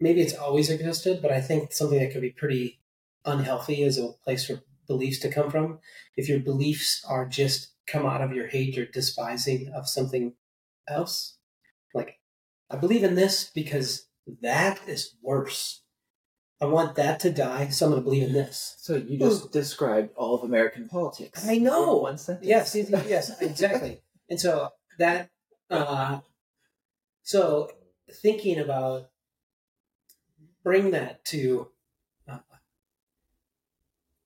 maybe 0.00 0.20
it's 0.20 0.34
always 0.34 0.70
existed, 0.70 1.20
but 1.20 1.32
I 1.32 1.40
think 1.40 1.72
something 1.72 1.98
that 1.98 2.12
could 2.12 2.22
be 2.22 2.30
pretty 2.30 2.81
unhealthy 3.24 3.82
is 3.82 3.98
a 3.98 4.12
place 4.24 4.46
for 4.46 4.62
beliefs 4.86 5.18
to 5.20 5.30
come 5.30 5.50
from. 5.50 5.78
If 6.16 6.28
your 6.28 6.40
beliefs 6.40 7.04
are 7.08 7.26
just 7.26 7.72
come 7.86 8.06
out 8.06 8.20
of 8.20 8.32
your 8.32 8.48
hate 8.48 8.78
or 8.78 8.86
despising 8.86 9.72
of 9.74 9.88
something 9.88 10.34
else, 10.88 11.38
like 11.94 12.18
I 12.70 12.76
believe 12.76 13.04
in 13.04 13.14
this 13.14 13.50
because 13.54 14.06
that 14.42 14.80
is 14.86 15.16
worse. 15.22 15.82
I 16.60 16.66
want 16.66 16.94
that 16.94 17.18
to 17.20 17.32
die, 17.32 17.68
so 17.70 17.86
I'm 17.86 17.92
going 17.92 18.02
to 18.02 18.04
believe 18.04 18.22
in 18.22 18.32
this. 18.32 18.76
So 18.78 18.94
you 18.94 19.18
just 19.18 19.50
described 19.50 20.10
all 20.14 20.36
of 20.36 20.44
American 20.44 20.88
politics. 20.88 21.46
I 21.48 21.58
know. 21.58 21.96
one 21.96 22.18
sentence. 22.18 22.46
Yes, 22.46 22.76
yes, 23.08 23.42
exactly. 23.42 24.00
And 24.30 24.40
so 24.40 24.68
that, 25.00 25.30
uh, 25.70 26.20
so 27.24 27.68
thinking 28.22 28.60
about 28.60 29.08
bring 30.62 30.92
that 30.92 31.24
to 31.26 31.71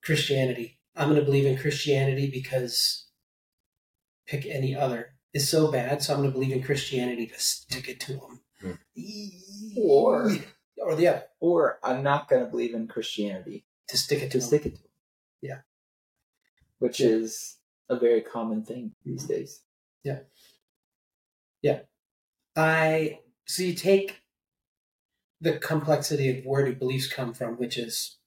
Christianity. 0.07 0.79
I'm 0.95 1.09
going 1.09 1.19
to 1.19 1.25
believe 1.25 1.45
in 1.45 1.57
Christianity 1.57 2.31
because 2.31 3.07
pick 4.25 4.45
any 4.45 4.73
other 4.73 5.09
is 5.33 5.49
so 5.49 5.69
bad, 5.69 6.01
so 6.01 6.13
I'm 6.13 6.21
going 6.21 6.31
to 6.31 6.33
believe 6.33 6.53
in 6.55 6.63
Christianity 6.63 7.27
to 7.27 7.37
stick 7.37 7.89
it 7.89 7.99
to 7.99 8.13
them. 8.13 8.41
Hmm. 8.61 8.71
Or- 9.77 10.31
or 10.79 10.95
the 10.95 11.07
other 11.07 11.23
Or 11.41 11.79
I'm 11.83 12.03
not 12.03 12.29
going 12.29 12.45
to 12.45 12.49
believe 12.49 12.73
in 12.73 12.87
Christianity 12.87 13.65
to 13.89 13.97
stick 13.97 14.19
it 14.19 14.31
to 14.31 14.31
to 14.31 14.37
them. 14.37 14.47
stick 14.47 14.65
it 14.65 14.75
to. 14.75 14.81
them. 14.81 14.91
Yeah. 15.41 15.59
Which 16.79 17.01
Yeah. 17.01 17.09
is 17.09 17.57
a 17.89 17.97
very 17.99 18.21
common 18.21 18.63
thing 18.63 18.95
these 19.03 19.23
hmm. 19.23 19.33
days. 19.33 19.61
Yeah. 20.03 20.19
Yeah. 21.61 21.81
I 22.55 23.19
so 23.45 23.63
you 23.63 23.73
take 23.73 24.21
the 25.41 25.57
complexity 25.59 26.29
of 26.39 26.45
where 26.45 26.65
do 26.65 26.73
beliefs 26.73 27.11
come 27.11 27.33
from, 27.33 27.57
which 27.57 27.77
is 27.77 28.17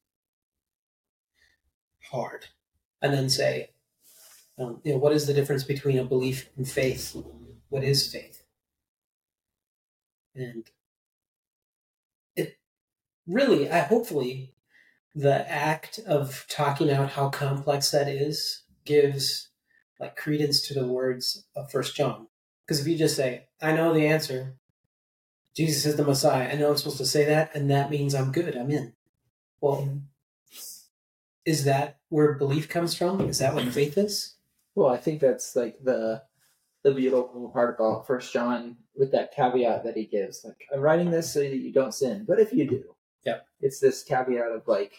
hard, 2.11 2.47
and 3.03 3.13
then 3.13 3.29
say, 3.29 3.71
um, 4.59 4.81
you 4.85 4.93
know, 4.93 4.99
what 4.99 5.13
is 5.13 5.27
the 5.27 5.35
difference 5.35 5.65
between 5.65 5.99
a 5.99 6.05
belief 6.05 6.49
and 6.57 6.69
faith? 6.69 7.17
What 7.69 7.85
is 7.85 8.13
faith? 8.13 8.43
And 10.35 10.71
it 12.37 12.59
really, 13.27 13.71
I 13.71 13.81
hopefully, 13.81 14.55
the 15.15 15.51
act 15.51 15.99
of 16.07 16.47
talking 16.49 16.91
out 16.91 17.11
how 17.11 17.29
complex 17.31 17.91
that 17.91 18.09
is 18.09 18.65
gives 18.85 19.49
like 19.99 20.17
credence 20.17 20.61
to 20.63 20.75
the 20.75 20.87
words 20.87 21.45
of 21.57 21.71
First 21.71 21.97
John. 21.97 22.29
Because 22.65 22.81
if 22.81 22.87
you 22.87 22.97
just 22.97 23.17
say, 23.17 23.49
I 23.61 23.73
know 23.73 23.93
the 23.93 24.07
answer, 24.07 24.57
Jesus 25.57 25.85
is 25.85 25.97
the 25.97 26.05
Messiah, 26.05 26.49
I 26.49 26.55
know 26.55 26.71
I'm 26.71 26.77
supposed 26.77 26.99
to 26.99 27.07
say 27.07 27.25
that, 27.25 27.55
and 27.55 27.71
that 27.71 27.91
means 27.91 28.15
I'm 28.15 28.33
good, 28.33 28.57
I'm 28.57 28.71
in. 28.71 28.95
Well, 29.61 30.01
is 31.51 31.65
that 31.65 31.99
where 32.11 32.35
belief 32.35 32.69
comes 32.69 32.95
from? 32.95 33.21
Is 33.29 33.39
that 33.41 33.55
what 33.55 33.67
faith 33.73 33.99
is? 33.99 34.37
Well, 34.77 34.89
I 34.89 34.99
think 34.99 35.21
that's 35.21 35.57
like 35.57 35.83
the 35.83 36.23
the 36.85 36.95
beautiful 36.95 37.51
part 37.53 37.75
about 37.75 38.07
First 38.07 38.33
John 38.33 38.77
with 38.95 39.11
that 39.11 39.35
caveat 39.35 39.83
that 39.83 39.97
he 39.97 40.07
gives. 40.07 40.45
Like, 40.45 40.63
I'm 40.73 40.81
writing 40.81 41.11
this 41.11 41.33
so 41.33 41.41
that 41.41 41.57
you 41.57 41.73
don't 41.73 41.93
sin, 41.93 42.25
but 42.27 42.39
if 42.39 42.53
you 42.53 42.67
do, 42.67 42.85
Yep. 43.27 43.47
it's 43.61 43.81
this 43.81 44.05
caveat 44.05 44.53
of 44.53 44.67
like, 44.69 44.93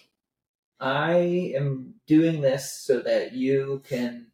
I 0.79 1.53
am 1.55 1.95
doing 2.05 2.41
this 2.41 2.71
so 2.71 2.99
that 2.99 3.31
you 3.31 3.81
can 3.87 4.27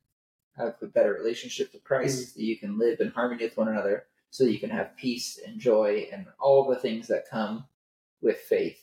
have 0.58 0.76
a 0.82 0.88
better 0.88 1.14
relationship 1.14 1.72
with 1.72 1.84
Christ, 1.84 2.32
mm. 2.32 2.34
that 2.34 2.44
you 2.44 2.58
can 2.58 2.80
live 2.80 3.00
in 3.00 3.12
harmony 3.12 3.44
with 3.46 3.56
one 3.56 3.70
another, 3.70 4.08
so 4.32 4.44
that 4.44 4.52
you 4.52 4.60
can 4.60 4.72
have 4.72 4.98
peace 4.98 5.40
and 5.46 5.60
joy 5.60 6.10
and 6.12 6.26
all 6.40 6.68
the 6.68 6.76
things 6.76 7.08
that 7.08 7.30
come 7.30 7.66
with 8.22 8.38
faith. 8.38 8.82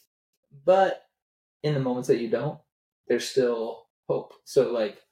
But 0.64 1.06
in 1.64 1.74
the 1.74 1.80
moments 1.80 2.08
that 2.08 2.20
you 2.20 2.30
don't, 2.30 2.58
there's 3.08 3.28
still 3.28 3.86
hope. 4.08 4.34
So 4.44 4.72
like 4.72 5.02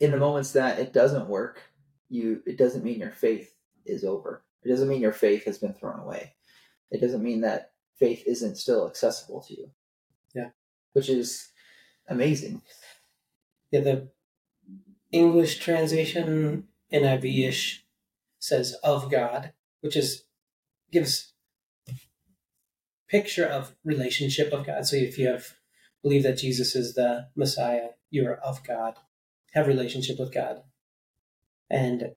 in 0.00 0.10
the 0.10 0.16
moments 0.16 0.52
that 0.52 0.78
it 0.78 0.92
doesn't 0.92 1.28
work, 1.28 1.60
you 2.08 2.42
it 2.46 2.58
doesn't 2.58 2.84
mean 2.84 3.00
your 3.00 3.10
faith 3.10 3.54
is 3.84 4.04
over. 4.04 4.44
It 4.62 4.68
doesn't 4.68 4.88
mean 4.88 5.00
your 5.00 5.12
faith 5.12 5.44
has 5.44 5.58
been 5.58 5.74
thrown 5.74 6.00
away. 6.00 6.34
It 6.90 7.00
doesn't 7.00 7.22
mean 7.22 7.42
that 7.42 7.72
faith 7.98 8.22
isn't 8.26 8.56
still 8.56 8.86
accessible 8.86 9.42
to 9.42 9.54
you. 9.54 9.70
Yeah. 10.34 10.50
Which 10.92 11.08
is 11.08 11.48
amazing. 12.08 12.62
Yeah, 13.70 13.80
the 13.80 14.08
English 15.10 15.58
translation, 15.58 16.68
NIV 16.92 17.48
ish, 17.48 17.84
says 18.38 18.74
of 18.84 19.10
God, 19.10 19.52
which 19.80 19.96
is 19.96 20.24
gives 20.92 21.32
picture 23.08 23.46
of 23.46 23.74
relationship 23.84 24.52
of 24.52 24.66
God. 24.66 24.86
So 24.86 24.96
if 24.96 25.18
you 25.18 25.28
have 25.28 25.54
believe 26.04 26.22
that 26.22 26.36
Jesus 26.36 26.76
is 26.76 26.94
the 26.94 27.28
Messiah, 27.34 27.88
you 28.10 28.28
are 28.28 28.36
of 28.36 28.62
God, 28.62 28.98
have 29.54 29.66
relationship 29.66 30.18
with 30.20 30.34
God, 30.34 30.60
and 31.70 32.12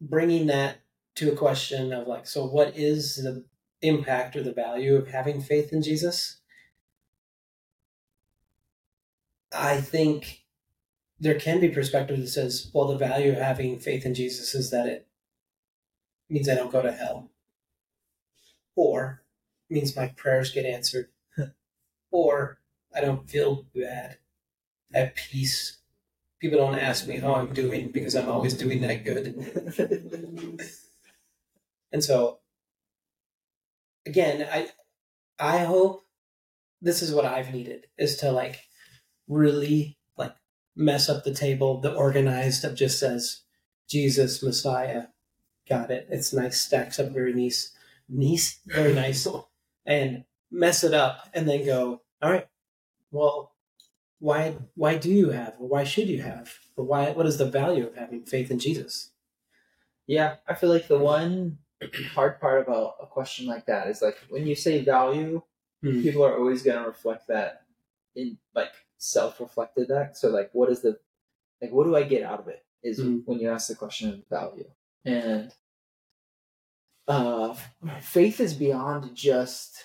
bringing 0.00 0.46
that 0.46 0.78
to 1.16 1.30
a 1.30 1.36
question 1.36 1.92
of 1.92 2.08
like, 2.08 2.26
so 2.26 2.46
what 2.46 2.74
is 2.74 3.16
the 3.16 3.44
impact 3.82 4.34
or 4.36 4.42
the 4.42 4.54
value 4.54 4.96
of 4.96 5.08
having 5.08 5.42
faith 5.42 5.70
in 5.70 5.82
Jesus? 5.82 6.40
I 9.54 9.78
think 9.82 10.44
there 11.20 11.38
can 11.38 11.60
be 11.60 11.68
perspective 11.68 12.18
that 12.18 12.28
says, 12.28 12.70
well, 12.72 12.88
the 12.88 12.96
value 12.96 13.32
of 13.32 13.38
having 13.38 13.78
faith 13.78 14.06
in 14.06 14.14
Jesus 14.14 14.54
is 14.54 14.70
that 14.70 14.86
it 14.86 15.06
means 16.30 16.48
I 16.48 16.54
don't 16.54 16.72
go 16.72 16.80
to 16.80 16.90
hell, 16.90 17.30
or 18.74 19.22
means 19.68 19.94
my 19.94 20.08
prayers 20.08 20.50
get 20.50 20.64
answered, 20.64 21.10
or 22.10 22.61
I 22.94 23.00
don't 23.00 23.28
feel 23.28 23.66
bad, 23.74 24.18
At 24.94 25.14
peace. 25.14 25.78
People 26.40 26.58
don't 26.58 26.78
ask 26.78 27.06
me 27.06 27.18
how 27.18 27.34
I'm 27.34 27.52
doing 27.52 27.90
because 27.92 28.16
I'm 28.16 28.28
always 28.28 28.54
doing 28.54 28.80
that 28.82 29.04
good. 29.04 30.60
And 31.92 32.02
so, 32.02 32.38
again, 34.06 34.48
I 34.50 34.70
I 35.38 35.64
hope 35.64 36.04
this 36.80 37.02
is 37.02 37.12
what 37.12 37.26
I've 37.26 37.52
needed 37.52 37.86
is 37.98 38.16
to 38.18 38.32
like 38.32 38.60
really 39.28 39.98
like 40.16 40.34
mess 40.74 41.08
up 41.08 41.24
the 41.24 41.34
table. 41.34 41.80
The 41.80 41.94
organized 41.94 42.64
of 42.64 42.74
just 42.74 42.98
says 42.98 43.42
Jesus 43.88 44.42
Messiah, 44.42 45.04
got 45.68 45.90
it. 45.90 46.08
It's 46.10 46.32
nice, 46.32 46.60
stacks 46.60 46.98
up 46.98 47.10
very 47.10 47.34
nice, 47.34 47.72
nice, 48.08 48.58
very 48.66 48.94
nice, 48.94 49.26
and 49.84 50.24
mess 50.50 50.82
it 50.82 50.94
up, 50.94 51.28
and 51.34 51.48
then 51.48 51.66
go, 51.66 52.00
all 52.22 52.30
right, 52.30 52.48
well. 53.12 53.52
Why? 54.18 54.56
Why 54.74 54.96
do 54.98 55.10
you 55.10 55.30
have, 55.30 55.54
or 55.58 55.68
why 55.68 55.84
should 55.84 56.08
you 56.08 56.22
have, 56.22 56.52
or 56.76 56.84
why? 56.84 57.10
What 57.10 57.26
is 57.26 57.38
the 57.38 57.46
value 57.50 57.86
of 57.88 57.96
having 57.96 58.24
faith 58.24 58.50
in 58.50 58.58
Jesus? 58.60 59.10
Yeah, 60.06 60.36
I 60.46 60.54
feel 60.54 60.70
like 60.70 60.86
the 60.88 60.98
one 60.98 61.58
hard 62.14 62.40
part 62.40 62.62
about 62.66 62.94
a 63.02 63.06
question 63.06 63.46
like 63.46 63.66
that 63.66 63.88
is 63.88 64.00
like 64.02 64.16
when 64.30 64.46
you 64.46 64.54
say 64.54 64.82
value, 64.84 65.42
Hmm. 65.82 66.00
people 66.02 66.24
are 66.24 66.38
always 66.38 66.62
going 66.62 66.78
to 66.80 66.86
reflect 66.88 67.26
that 67.26 67.66
in 68.14 68.38
like 68.54 68.70
self-reflected 68.98 69.88
that. 69.88 70.16
So 70.16 70.28
like, 70.28 70.50
what 70.52 70.70
is 70.70 70.82
the 70.82 71.00
like? 71.60 71.72
What 71.72 71.84
do 71.84 71.96
I 71.96 72.04
get 72.04 72.22
out 72.22 72.38
of 72.38 72.46
it? 72.46 72.64
Is 72.84 72.98
Hmm. 72.98 73.18
when 73.24 73.40
you 73.40 73.50
ask 73.50 73.66
the 73.68 73.74
question 73.74 74.10
of 74.10 74.28
value, 74.30 74.70
and 75.04 75.52
uh, 77.08 77.56
faith 78.00 78.38
is 78.40 78.54
beyond 78.54 79.14
just 79.16 79.82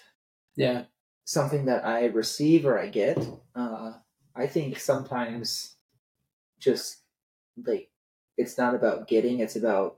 Yeah, 0.56 0.86
something 1.28 1.66
that 1.66 1.86
I 1.86 2.06
receive 2.08 2.66
or 2.66 2.80
I 2.80 2.88
get. 2.88 3.20
Uh, 3.54 3.94
I 4.36 4.48
think 4.48 4.80
sometimes 4.80 5.76
just 6.60 7.00
like 7.66 7.90
it's 8.38 8.58
not 8.58 8.76
about 8.76 9.08
getting, 9.10 9.42
it's 9.42 9.58
about 9.58 9.98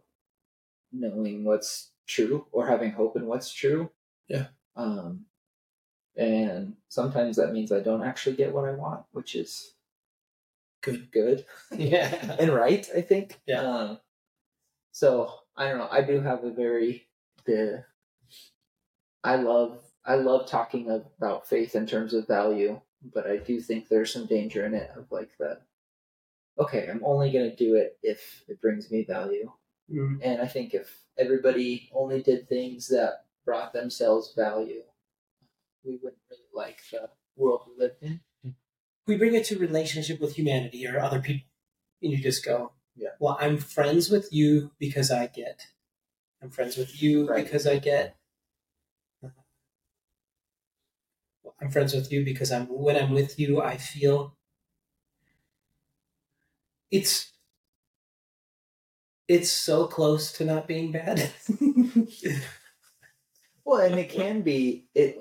knowing 0.92 1.44
what's 1.46 1.92
true 2.08 2.48
or 2.52 2.68
having 2.68 2.92
hope 2.92 3.16
in 3.16 3.28
what's 3.28 3.54
true. 3.54 3.92
Yeah. 4.28 4.48
Um 4.76 5.26
and 6.18 6.76
sometimes 6.90 7.38
that 7.38 7.54
means 7.54 7.72
I 7.72 7.82
don't 7.82 8.04
actually 8.04 8.36
get 8.36 8.54
what 8.54 8.68
I 8.68 8.74
want, 8.74 9.06
which 9.12 9.36
is 9.36 9.76
Good. 10.82 11.12
good 11.12 11.46
Yeah. 11.78 12.38
and 12.40 12.52
right, 12.54 12.90
I 12.96 13.02
think. 13.02 13.40
Yeah. 13.46 13.62
Um, 13.62 14.00
so 14.92 15.32
I 15.56 15.70
don't 15.70 15.78
know. 15.78 15.90
I 15.92 16.02
do 16.02 16.22
have 16.22 16.44
a 16.44 16.52
very 16.52 17.08
the. 17.46 17.86
I 19.24 19.36
love 19.38 19.82
I 20.06 20.16
love 20.16 20.48
talking 20.48 20.90
about 20.90 21.48
faith 21.48 21.76
in 21.76 21.86
terms 21.86 22.14
of 22.14 22.28
value, 22.28 22.82
but 23.14 23.28
I 23.28 23.38
do 23.38 23.60
think 23.62 23.88
there's 23.88 24.12
some 24.14 24.26
danger 24.26 24.66
in 24.66 24.74
it 24.74 24.92
of 24.96 25.12
like 25.12 25.30
the. 25.38 25.60
Okay, 26.58 26.88
I'm 26.90 27.04
only 27.06 27.32
gonna 27.32 27.56
do 27.56 27.76
it 27.76 27.98
if 28.04 28.44
it 28.48 28.60
brings 28.62 28.92
me 28.92 29.04
value, 29.06 29.52
Mm. 29.92 30.20
and 30.22 30.42
I 30.42 30.48
think 30.48 30.74
if 30.74 31.04
everybody 31.18 31.90
only 31.94 32.22
did 32.22 32.48
things 32.50 32.88
that 32.90 33.26
brought 33.46 33.74
themselves 33.74 34.34
value, 34.36 34.84
we 35.84 35.96
wouldn't 35.98 36.22
really 36.30 36.44
like 36.54 36.82
the 36.92 37.10
world 37.36 37.62
we 37.68 37.76
live 37.84 37.96
in. 38.02 38.22
we 39.08 39.18
bring 39.18 39.34
it 39.34 39.46
to 39.46 39.58
relationship 39.58 40.20
with 40.20 40.36
humanity 40.36 40.86
or 40.86 41.00
other 41.00 41.20
people 41.22 41.48
and 42.04 42.12
you 42.12 42.18
just 42.22 42.46
go 42.46 42.74
Yeah. 42.96 43.10
well 43.20 43.38
i'm 43.40 43.58
friends 43.58 44.10
with 44.10 44.32
you 44.32 44.72
because 44.78 45.10
i 45.10 45.26
get 45.28 45.68
i'm 46.44 46.52
friends 46.52 46.78
with 46.78 47.02
you 47.02 47.28
Right. 47.28 47.44
because 47.44 47.66
i 47.66 47.80
get 47.80 48.18
Well, 51.44 51.49
i'm 51.62 51.70
friends 51.72 51.94
with 51.94 52.12
you 52.12 52.24
because 52.26 52.52
i'm 52.52 52.66
when 52.68 52.96
i'm 52.96 53.12
with 53.12 53.40
you 53.40 53.62
i 53.62 53.78
feel 53.78 54.36
it's 56.92 57.32
it's 59.28 59.52
so 59.52 59.86
close 59.88 60.32
to 60.34 60.46
not 60.46 60.68
being 60.68 60.92
bad 60.92 61.32
Well, 63.66 63.82
and 63.86 64.00
it 64.00 64.10
can 64.10 64.42
be 64.42 64.88
it. 64.96 65.18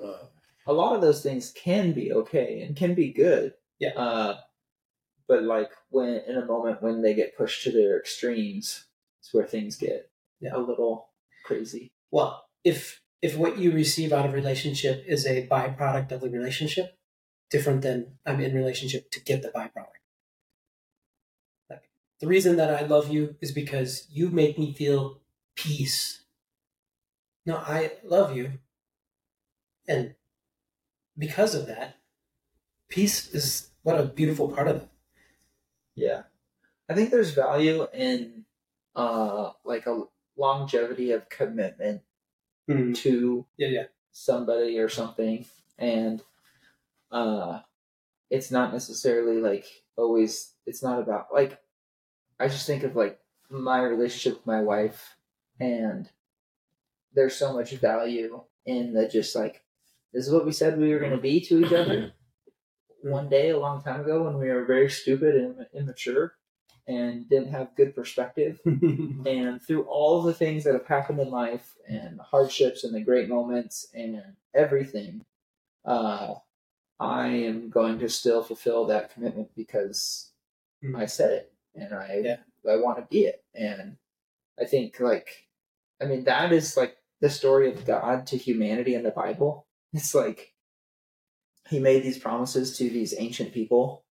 A 0.67 0.73
lot 0.73 0.95
of 0.95 1.01
those 1.01 1.23
things 1.23 1.51
can 1.51 1.93
be 1.93 2.11
okay 2.13 2.61
and 2.61 2.75
can 2.75 2.93
be 2.93 3.11
good. 3.11 3.53
Yeah. 3.79 3.89
Uh, 3.89 4.37
but 5.27 5.43
like 5.43 5.71
when 5.89 6.15
in 6.27 6.37
a 6.37 6.45
moment 6.45 6.81
when 6.81 7.01
they 7.01 7.13
get 7.13 7.37
pushed 7.37 7.63
to 7.63 7.71
their 7.71 7.99
extremes, 7.99 8.85
it's 9.19 9.33
where 9.33 9.45
things 9.45 9.77
get 9.77 10.11
Yeah. 10.39 10.55
a 10.55 10.59
little 10.59 11.09
crazy. 11.45 11.93
Well, 12.11 12.45
if 12.63 13.01
if 13.21 13.35
what 13.37 13.57
you 13.57 13.71
receive 13.71 14.13
out 14.13 14.25
of 14.25 14.33
relationship 14.33 15.03
is 15.07 15.25
a 15.25 15.47
byproduct 15.47 16.11
of 16.11 16.21
the 16.21 16.29
relationship, 16.29 16.97
different 17.49 17.81
than 17.81 18.17
I'm 18.25 18.39
in 18.39 18.53
relationship 18.53 19.11
to 19.11 19.19
get 19.19 19.41
the 19.41 19.49
byproduct. 19.49 19.99
Like 21.69 21.89
the 22.19 22.27
reason 22.27 22.55
that 22.57 22.73
I 22.73 22.85
love 22.85 23.09
you 23.09 23.35
is 23.41 23.51
because 23.51 24.07
you 24.09 24.29
make 24.29 24.57
me 24.57 24.73
feel 24.73 25.19
peace. 25.55 26.23
No, 27.45 27.57
I 27.57 27.93
love 28.03 28.35
you. 28.35 28.53
And 29.87 30.15
because 31.17 31.55
of 31.55 31.67
that, 31.67 31.97
peace 32.87 33.33
is 33.33 33.69
what 33.83 33.99
a 33.99 34.05
beautiful 34.05 34.49
part 34.49 34.67
of 34.67 34.77
it. 34.77 34.89
Yeah, 35.95 36.23
I 36.87 36.93
think 36.93 37.09
there's 37.11 37.31
value 37.31 37.87
in 37.93 38.45
uh 38.95 39.51
like 39.65 39.85
a 39.85 40.03
longevity 40.37 41.11
of 41.11 41.29
commitment 41.29 42.01
to 42.93 43.45
Yeah, 43.57 43.67
yeah. 43.69 43.83
somebody 44.11 44.77
or 44.79 44.89
something. 44.89 45.45
And 45.77 46.21
uh 47.11 47.61
it's 48.29 48.51
not 48.51 48.71
necessarily 48.73 49.41
like 49.41 49.65
always 49.97 50.53
it's 50.65 50.83
not 50.83 50.99
about 50.99 51.27
like 51.33 51.59
i 52.39 52.47
just 52.47 52.67
think 52.67 52.83
of 52.83 52.95
like 52.95 53.19
my 53.49 53.81
relationship 53.81 54.35
with 54.37 54.45
my 54.45 54.61
wife 54.61 55.15
and 55.59 56.09
there's 57.13 57.35
so 57.35 57.53
much 57.53 57.71
value 57.71 58.41
in 58.65 58.93
the 58.93 59.07
just 59.07 59.35
like 59.35 59.63
this 60.13 60.27
is 60.27 60.31
what 60.33 60.45
we 60.45 60.51
said 60.51 60.77
we 60.77 60.93
were 60.93 60.99
going 60.99 61.11
to 61.11 61.17
be 61.17 61.41
to 61.41 61.65
each 61.65 61.73
other 61.73 62.11
one 63.01 63.29
day 63.29 63.49
a 63.49 63.57
long 63.59 63.81
time 63.81 64.01
ago 64.01 64.23
when 64.23 64.37
we 64.37 64.49
were 64.49 64.65
very 64.65 64.89
stupid 64.89 65.35
and 65.35 65.65
immature 65.73 66.33
and 66.89 67.29
didn't 67.29 67.51
have 67.51 67.75
good 67.77 67.95
perspective 67.95 68.59
and 68.65 69.61
through 69.61 69.83
all 69.83 70.23
the 70.23 70.33
things 70.33 70.63
that 70.63 70.73
have 70.73 70.87
happened 70.87 71.19
in 71.19 71.29
life 71.29 71.75
and 71.87 72.17
the 72.19 72.23
hardships 72.23 72.83
and 72.83 72.93
the 72.95 73.01
great 73.09 73.29
moments 73.29 73.87
and 73.93 74.21
everything 74.55 75.23
uh, 75.85 76.33
i 76.99 77.27
am 77.27 77.69
going 77.69 77.99
to 77.99 78.09
still 78.09 78.43
fulfill 78.43 78.85
that 78.87 79.13
commitment 79.13 79.49
because 79.55 80.25
Hmm. 80.81 80.95
i 80.95 81.05
said 81.05 81.31
it 81.39 81.53
and 81.75 81.93
i 81.93 82.21
Yeah. 82.23 82.37
i 82.67 82.77
want 82.77 82.97
to 82.99 83.07
be 83.09 83.25
it 83.25 83.43
and 83.53 83.97
i 84.59 84.65
think 84.65 84.99
like 84.99 85.47
i 86.01 86.05
mean 86.05 86.23
that 86.23 86.51
is 86.53 86.75
like 86.77 86.95
the 87.21 87.29
story 87.29 87.69
of 87.71 87.85
god 87.85 88.25
to 88.27 88.37
humanity 88.37 88.95
in 88.95 89.03
the 89.03 89.11
bible 89.11 89.67
it's 89.93 90.15
like 90.15 90.53
he 91.69 91.79
made 91.79 92.01
these 92.03 92.17
promises 92.17 92.77
to 92.77 92.89
these 92.89 93.13
ancient 93.19 93.53
people 93.53 94.05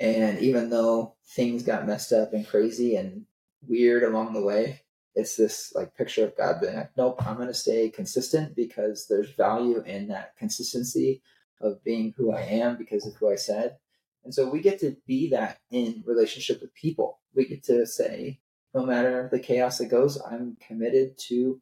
and 0.00 0.38
even 0.40 0.70
though 0.70 1.14
things 1.36 1.62
got 1.62 1.86
messed 1.86 2.12
up 2.12 2.32
and 2.32 2.48
crazy 2.48 2.96
and 2.96 3.26
weird 3.68 4.02
along 4.02 4.32
the 4.32 4.42
way, 4.42 4.80
it's 5.14 5.36
this 5.36 5.72
like 5.74 5.94
picture 5.94 6.24
of 6.24 6.36
God 6.36 6.60
being 6.60 6.74
like, 6.74 6.90
nope, 6.96 7.24
I'm 7.26 7.36
going 7.36 7.48
to 7.48 7.54
stay 7.54 7.90
consistent 7.90 8.56
because 8.56 9.06
there's 9.08 9.30
value 9.32 9.82
in 9.82 10.08
that 10.08 10.36
consistency 10.38 11.20
of 11.60 11.84
being 11.84 12.14
who 12.16 12.32
I 12.32 12.40
am 12.40 12.78
because 12.78 13.06
of 13.06 13.14
who 13.16 13.30
I 13.30 13.36
said. 13.36 13.76
And 14.24 14.32
so 14.34 14.48
we 14.48 14.60
get 14.60 14.80
to 14.80 14.96
be 15.06 15.30
that 15.30 15.58
in 15.70 16.02
relationship 16.06 16.62
with 16.62 16.74
people. 16.74 17.18
We 17.34 17.46
get 17.46 17.62
to 17.64 17.86
say, 17.86 18.40
no 18.74 18.86
matter 18.86 19.28
the 19.30 19.40
chaos 19.40 19.78
that 19.78 19.86
goes, 19.86 20.18
I'm 20.20 20.56
committed 20.66 21.18
to, 21.28 21.60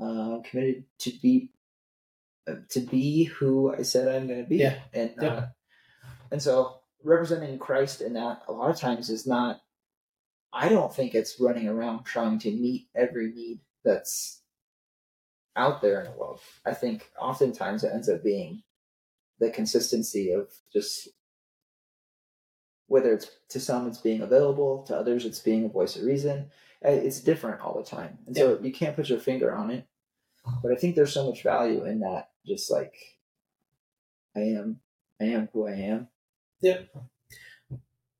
uh, 0.00 0.38
committed 0.48 0.84
to 1.00 1.12
be, 1.20 1.50
uh, 2.48 2.56
to 2.70 2.80
be 2.80 3.24
who 3.24 3.74
I 3.74 3.82
said 3.82 4.08
I'm 4.08 4.28
going 4.28 4.42
to 4.42 4.48
be. 4.48 4.56
Yeah. 4.56 4.78
And, 4.94 5.14
Yeah. 5.20 5.28
uh, 5.28 5.46
and 6.30 6.42
so 6.42 6.80
representing 7.04 7.58
Christ 7.58 8.00
in 8.00 8.14
that 8.14 8.42
a 8.48 8.52
lot 8.52 8.70
of 8.70 8.78
times 8.78 9.10
is 9.10 9.26
not 9.26 9.60
I 10.52 10.68
don't 10.68 10.94
think 10.94 11.14
it's 11.14 11.40
running 11.40 11.68
around 11.68 12.04
trying 12.04 12.38
to 12.40 12.50
meet 12.50 12.86
every 12.94 13.32
need 13.32 13.60
that's 13.84 14.40
out 15.56 15.82
there 15.82 16.00
in 16.00 16.10
the 16.10 16.16
world. 16.16 16.40
I 16.64 16.74
think 16.74 17.10
oftentimes 17.20 17.82
it 17.82 17.90
ends 17.92 18.08
up 18.08 18.22
being 18.22 18.62
the 19.40 19.50
consistency 19.50 20.30
of 20.30 20.48
just 20.72 21.08
whether 22.86 23.12
it's 23.12 23.30
to 23.48 23.58
some 23.58 23.88
it's 23.88 23.98
being 23.98 24.20
available, 24.20 24.84
to 24.84 24.96
others 24.96 25.24
it's 25.24 25.40
being 25.40 25.64
a 25.64 25.68
voice 25.68 25.96
of 25.96 26.04
reason. 26.04 26.50
Uh, 26.84 26.90
It's 26.90 27.20
different 27.20 27.60
all 27.60 27.76
the 27.76 27.88
time. 27.88 28.18
And 28.26 28.36
so 28.36 28.58
you 28.62 28.72
can't 28.72 28.94
put 28.94 29.08
your 29.08 29.18
finger 29.18 29.54
on 29.54 29.70
it. 29.70 29.86
But 30.62 30.72
I 30.72 30.76
think 30.76 30.94
there's 30.94 31.14
so 31.14 31.28
much 31.28 31.42
value 31.42 31.84
in 31.84 32.00
that 32.00 32.30
just 32.46 32.70
like 32.70 32.94
I 34.36 34.40
am 34.40 34.80
I 35.20 35.24
am 35.24 35.48
who 35.52 35.66
I 35.66 35.72
am. 35.72 36.08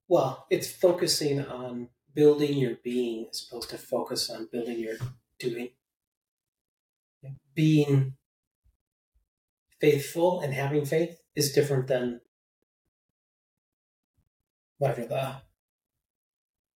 Well, 0.08 0.46
it's 0.50 0.70
focusing 0.70 1.44
on 1.44 1.88
building 2.14 2.58
your 2.58 2.76
being 2.82 3.26
as 3.30 3.46
opposed 3.46 3.70
to 3.70 3.78
focus 3.78 4.30
on 4.30 4.48
building 4.52 4.78
your 4.78 4.96
doing. 5.38 5.70
Being 7.54 8.14
faithful 9.80 10.40
and 10.40 10.52
having 10.52 10.84
faith 10.84 11.20
is 11.34 11.52
different 11.52 11.88
than 11.88 12.20
whatever 14.78 15.06
the 15.06 15.34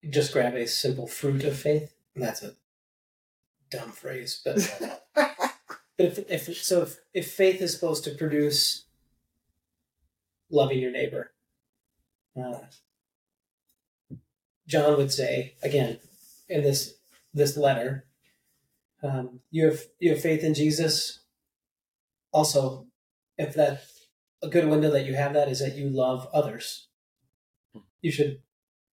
just 0.09 0.31
grab 0.31 0.55
a 0.55 0.67
simple 0.67 1.07
fruit 1.07 1.43
of 1.43 1.57
faith. 1.57 1.93
And 2.15 2.23
that's 2.23 2.43
a 2.43 2.53
dumb 3.69 3.91
phrase, 3.91 4.41
but 4.43 5.01
but 5.15 5.37
if, 5.97 6.19
if 6.29 6.57
so 6.57 6.83
if, 6.83 6.99
if 7.13 7.31
faith 7.31 7.61
is 7.61 7.73
supposed 7.73 8.03
to 8.05 8.11
produce 8.11 8.85
loving 10.49 10.79
your 10.79 10.91
neighbor, 10.91 11.31
uh, 12.37 12.59
John 14.67 14.97
would 14.97 15.11
say 15.11 15.55
again 15.63 15.99
in 16.49 16.63
this 16.63 16.95
this 17.33 17.57
letter, 17.57 18.05
um, 19.03 19.41
you 19.51 19.65
have 19.65 19.81
you 19.99 20.11
have 20.11 20.21
faith 20.21 20.43
in 20.43 20.53
Jesus. 20.53 21.19
Also, 22.31 22.87
if 23.37 23.53
that 23.55 23.83
a 24.41 24.47
good 24.47 24.67
window 24.67 24.91
that 24.91 25.05
you 25.05 25.15
have 25.15 25.33
that 25.33 25.49
is 25.49 25.59
that 25.59 25.75
you 25.75 25.89
love 25.89 26.27
others. 26.33 26.87
You 28.01 28.11
should 28.11 28.41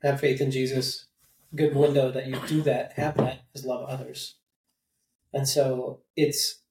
have 0.02 0.20
faith 0.20 0.40
in 0.40 0.50
Jesus. 0.50 1.06
Good 1.54 1.74
window 1.74 2.10
that 2.10 2.26
you 2.26 2.36
do 2.46 2.62
that, 2.62 2.94
have 2.94 3.16
that 3.18 3.42
is 3.54 3.64
love 3.64 3.88
others. 3.88 4.36
And 5.32 5.48
so 5.48 6.00
it's 6.16 6.62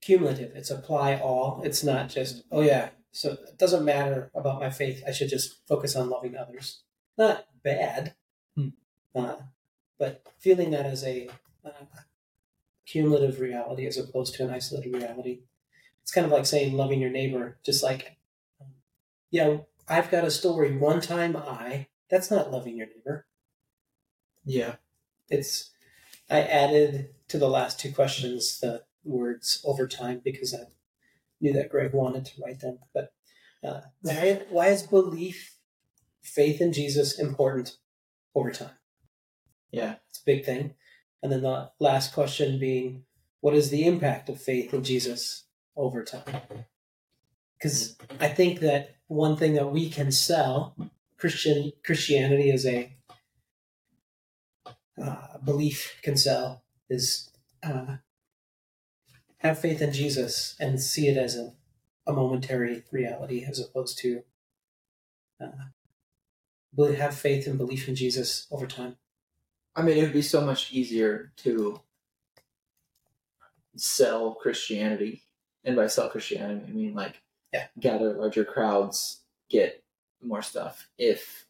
cumulative. 0.00 0.52
It's 0.54 0.70
apply 0.70 1.16
all. 1.16 1.60
It's 1.64 1.84
not 1.84 2.08
just, 2.08 2.42
oh 2.50 2.62
yeah, 2.62 2.90
so 3.16 3.32
it 3.32 3.56
doesn't 3.58 3.84
matter 3.84 4.30
about 4.34 4.60
my 4.60 4.68
faith. 4.68 5.02
I 5.08 5.10
should 5.10 5.30
just 5.30 5.66
focus 5.66 5.96
on 5.96 6.10
loving 6.10 6.36
others. 6.36 6.82
Not 7.16 7.46
bad, 7.64 8.14
Hmm. 8.54 8.68
uh, 9.14 9.36
but 9.98 10.22
feeling 10.38 10.70
that 10.72 10.84
as 10.84 11.02
a 11.02 11.28
uh, 11.64 11.86
cumulative 12.84 13.40
reality 13.40 13.86
as 13.86 13.96
opposed 13.96 14.34
to 14.34 14.44
an 14.44 14.50
isolated 14.50 14.94
reality. 14.94 15.40
It's 16.02 16.12
kind 16.12 16.26
of 16.26 16.30
like 16.32 16.46
saying 16.46 16.76
loving 16.76 17.00
your 17.00 17.10
neighbor, 17.10 17.58
just 17.64 17.82
like, 17.82 18.16
um, 18.60 18.68
yeah, 19.30 19.56
I've 19.88 20.10
got 20.10 20.24
a 20.24 20.30
story. 20.30 20.76
One 20.76 21.00
time 21.00 21.36
I, 21.36 21.88
that's 22.10 22.30
not 22.30 22.52
loving 22.52 22.76
your 22.76 22.86
neighbor. 22.86 23.26
Yeah. 24.44 24.76
It's 25.28 25.70
I 26.28 26.42
added 26.42 27.14
to 27.28 27.38
the 27.38 27.48
last 27.48 27.80
two 27.80 27.92
questions 27.92 28.60
the 28.60 28.84
words 29.04 29.62
over 29.64 29.88
time 29.88 30.20
because 30.22 30.52
I 30.54 30.66
knew 31.40 31.52
that 31.52 31.70
Greg 31.70 31.92
wanted 31.92 32.24
to 32.26 32.42
write 32.42 32.60
them. 32.60 32.78
But 32.94 33.12
uh, 33.64 33.80
why, 34.00 34.42
why 34.50 34.68
is 34.68 34.82
belief, 34.82 35.56
faith 36.22 36.60
in 36.60 36.72
Jesus 36.72 37.18
important 37.18 37.76
over 38.34 38.50
time? 38.50 38.70
Yeah. 39.70 39.96
It's 40.08 40.20
a 40.20 40.24
big 40.24 40.44
thing. 40.44 40.74
And 41.22 41.32
then 41.32 41.42
the 41.42 41.70
last 41.78 42.14
question 42.14 42.58
being, 42.58 43.04
what 43.40 43.54
is 43.54 43.70
the 43.70 43.86
impact 43.86 44.28
of 44.28 44.40
faith 44.40 44.72
in 44.72 44.82
Jesus 44.82 45.44
over 45.76 46.04
time? 46.04 46.40
Because 47.58 47.96
I 48.20 48.28
think 48.28 48.60
that 48.60 48.96
one 49.08 49.36
thing 49.36 49.54
that 49.54 49.72
we 49.72 49.88
can 49.88 50.10
sell 50.12 50.76
Christian 51.18 51.72
Christianity 51.84 52.50
as 52.50 52.66
a 52.66 52.92
uh, 55.02 55.38
belief 55.44 55.98
can 56.02 56.16
sell 56.16 56.62
is 56.88 57.30
uh, 57.62 57.96
have 59.46 59.58
faith 59.58 59.80
in 59.80 59.92
Jesus 59.92 60.56
and 60.60 60.80
see 60.80 61.08
it 61.08 61.16
as 61.16 61.36
a, 61.36 61.52
a 62.06 62.12
momentary 62.12 62.84
reality 62.90 63.44
as 63.44 63.58
opposed 63.58 63.98
to 63.98 64.22
uh, 65.40 66.92
have 66.94 67.14
faith 67.14 67.46
and 67.46 67.58
belief 67.58 67.88
in 67.88 67.94
Jesus 67.94 68.46
over 68.50 68.66
time. 68.66 68.96
I 69.74 69.82
mean, 69.82 69.98
it 69.98 70.02
would 70.02 70.12
be 70.12 70.22
so 70.22 70.40
much 70.40 70.72
easier 70.72 71.32
to 71.38 71.80
sell 73.76 74.34
Christianity, 74.34 75.22
and 75.64 75.76
by 75.76 75.86
sell 75.86 76.08
Christianity, 76.08 76.64
I 76.66 76.72
mean 76.72 76.94
like 76.94 77.20
Yeah. 77.52 77.66
gather 77.78 78.14
larger 78.14 78.44
crowds, 78.44 79.22
get 79.50 79.84
more 80.22 80.42
stuff. 80.42 80.88
If 80.98 81.46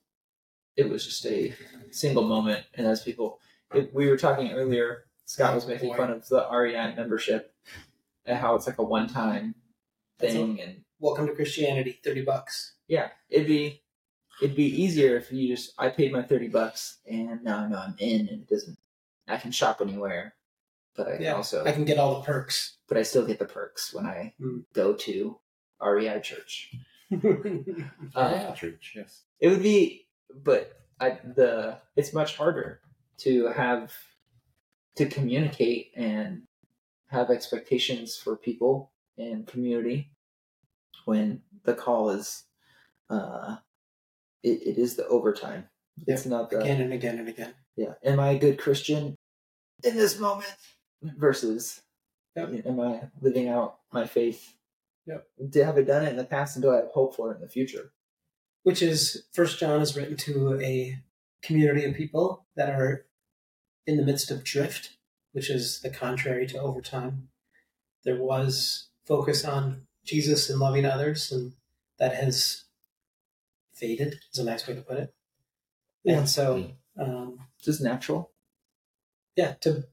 it 0.77 0.89
was 0.89 1.05
just 1.07 1.25
a 1.27 1.55
single 1.91 2.25
moment, 2.25 2.67
and 2.75 2.87
as 2.87 3.03
people, 3.03 3.41
if 3.73 3.93
we 3.93 4.09
were 4.09 4.17
talking 4.19 4.53
earlier, 4.53 5.05
Scott 5.25 5.55
was 5.55 5.67
making 5.67 5.95
fun 5.95 6.11
of 6.11 6.29
the 6.29 6.47
REI 6.51 6.95
membership 6.95 7.55
how 8.27 8.55
it's 8.55 8.67
like 8.67 8.79
a 8.79 8.83
one-time 8.85 9.55
That's 10.19 10.33
thing, 10.35 10.61
and 10.61 10.83
Welcome 10.99 11.27
to 11.27 11.35
Christianity, 11.35 12.01
thirty 12.03 12.23
bucks. 12.23 12.75
yeah, 12.89 13.09
it'd 13.29 13.47
be 13.47 13.83
it'd 14.43 14.57
be 14.57 14.65
easier 14.83 15.17
if 15.17 15.31
you 15.33 15.47
just 15.55 15.73
I 15.79 15.89
paid 15.91 16.13
my 16.13 16.23
thirty 16.23 16.49
bucks 16.49 16.99
and 17.11 17.43
now 17.45 17.59
I 17.59 17.69
know 17.69 17.79
I'm 17.79 17.95
in 17.99 18.21
and 18.29 18.43
it 18.43 18.49
doesn't 18.49 18.79
I 19.29 19.37
can 19.37 19.51
shop 19.53 19.81
anywhere. 19.81 20.35
But 20.97 21.09
I 21.09 21.13
can 21.17 21.23
Yeah, 21.23 21.35
also 21.35 21.65
I 21.65 21.73
can 21.73 21.85
get 21.85 21.99
all 21.99 22.15
the 22.15 22.23
perks. 22.27 22.79
but 22.89 22.97
I 22.97 23.03
still 23.03 23.27
get 23.27 23.39
the 23.39 23.45
perks 23.45 23.93
when 23.93 24.07
I 24.07 24.33
Mm. 24.41 24.65
go 24.73 24.95
to 24.95 25.39
REI 25.83 26.21
church. 26.21 26.73
Uh, 28.15 28.53
church, 28.55 28.93
yes. 28.97 29.23
it 29.41 29.49
would 29.49 29.63
be 29.63 30.07
but 30.43 30.73
I 30.99 31.19
the 31.37 31.79
it's 31.95 32.13
much 32.13 32.37
harder 32.37 32.81
to 33.19 33.49
have 33.49 33.93
to 34.97 35.07
communicate 35.07 35.93
and 35.95 36.43
have 37.09 37.31
expectations 37.31 38.17
for 38.17 38.37
people 38.37 38.93
and 39.19 39.47
community 39.47 40.11
when 41.05 41.43
the 41.65 41.75
call 41.75 42.11
is 42.11 42.45
uh 43.11 43.57
it, 44.43 44.63
it 44.67 44.79
is 44.79 44.97
the 44.97 45.07
overtime. 45.09 45.69
It's 46.07 46.27
not 46.27 46.51
the 46.51 46.61
again 46.61 46.81
and 46.81 46.93
again 46.93 47.19
and 47.19 47.29
again. 47.29 47.55
yeah. 47.77 47.95
Am 48.05 48.21
I 48.21 48.31
a 48.31 48.39
good 48.39 48.59
Christian 48.59 49.17
in 49.85 49.97
this 49.97 50.19
moment 50.19 50.55
versus 51.03 51.83
Yep. 52.37 52.67
am 52.67 52.81
I 52.81 53.01
living 53.23 53.49
out 53.49 53.79
my 53.93 54.07
faith? 54.07 54.55
Yep. 55.07 55.27
Have 55.55 55.79
I 55.79 55.83
done 55.83 56.05
it 56.05 56.11
in 56.11 56.17
the 56.17 56.25
past 56.25 56.55
and 56.57 56.63
do 56.63 56.71
I 56.71 56.77
have 56.77 56.89
hope 56.93 57.17
for 57.17 57.33
it 57.33 57.37
in 57.37 57.41
the 57.41 57.49
future? 57.49 57.93
Which 58.63 58.83
is 58.83 59.25
First 59.33 59.59
John 59.59 59.81
is 59.81 59.97
written 59.97 60.17
to 60.19 60.61
a 60.61 60.99
community 61.43 61.85
of 61.87 61.95
people 61.95 62.45
that 62.57 62.69
are 62.69 63.07
in 63.87 63.97
the 63.97 64.03
midst 64.03 64.31
of 64.31 64.45
drift, 64.45 64.96
which 65.37 65.51
is 65.51 65.81
the 65.81 65.91
contrary 65.91 66.47
to 66.47 66.59
overtime. 66.59 67.29
There 68.05 68.17
was 68.17 68.89
focus 69.05 69.45
on 69.45 69.83
Jesus 70.03 70.49
and 70.49 70.59
loving 70.59 70.87
others, 70.87 71.31
and 71.31 71.53
that 71.99 72.15
has 72.15 72.65
faded. 73.75 74.21
Is 74.33 74.39
a 74.39 74.45
nice 74.45 74.67
way 74.67 74.77
to 74.77 74.81
put 74.81 74.97
it. 74.97 75.15
Yeah. 76.05 76.21
And 76.21 76.29
so, 76.29 76.71
um, 76.99 77.41
Just 77.63 77.83
natural. 77.83 78.31
yeah, 79.37 79.53
to 79.61 79.85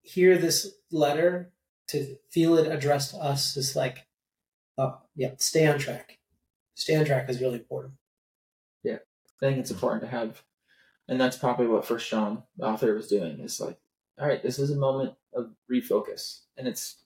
hear 0.00 0.36
this 0.36 0.74
letter, 0.90 1.52
to 1.90 2.16
feel 2.28 2.58
it 2.58 2.66
addressed 2.66 3.12
to 3.12 3.18
us 3.18 3.56
is 3.56 3.76
like, 3.76 4.08
oh, 4.76 5.02
yeah, 5.14 5.34
stay 5.36 5.68
on 5.68 5.78
track. 5.78 6.18
Stay 6.74 6.96
on 6.96 7.04
track 7.04 7.30
is 7.30 7.40
really 7.40 7.58
important. 7.58 7.94
Yeah, 8.82 8.98
I 9.40 9.46
think 9.46 9.58
it's 9.58 9.70
important 9.70 10.02
to 10.02 10.08
have, 10.08 10.42
and 11.06 11.20
that's 11.20 11.38
probably 11.38 11.68
what 11.68 11.86
First 11.86 12.10
John, 12.10 12.42
the 12.56 12.66
author, 12.66 12.92
was 12.92 13.06
doing. 13.06 13.38
Is 13.38 13.60
like, 13.60 13.78
all 14.18 14.28
right, 14.28 14.42
this 14.42 14.58
is 14.58 14.70
a 14.70 14.76
moment 14.76 15.14
of 15.34 15.50
refocus, 15.70 16.40
and 16.56 16.66
it's. 16.68 16.96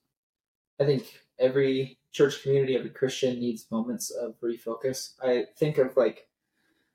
I 0.79 0.85
think 0.85 1.21
every 1.39 1.99
church 2.13 2.43
community, 2.43 2.77
every 2.77 2.91
Christian 2.91 3.41
needs 3.41 3.71
moments 3.71 4.11
of 4.11 4.35
refocus. 4.43 5.15
I 5.23 5.47
think 5.57 5.79
of 5.79 5.97
like, 5.97 6.29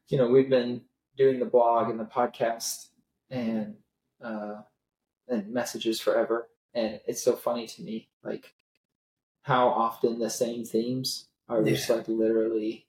you 0.10 0.17
know, 0.19 0.28
we've 0.28 0.50
been 0.50 0.82
doing 1.17 1.39
the 1.39 1.45
blog 1.45 1.89
and 1.89 2.00
the 2.00 2.06
podcast 2.06 2.89
and 3.32 3.76
uh, 4.24 4.62
and 5.28 5.52
messages 5.52 6.00
forever, 6.00 6.47
and 6.76 7.00
it's 7.08 7.24
so 7.24 7.36
funny 7.36 7.65
to 7.67 7.82
me, 7.82 8.10
like 8.24 8.54
how 9.43 9.67
often 9.69 10.19
the 10.19 10.30
same 10.30 10.63
themes 10.63 11.28
are 11.50 11.63
just 11.63 11.89
like 11.89 12.08
literally, 12.08 12.86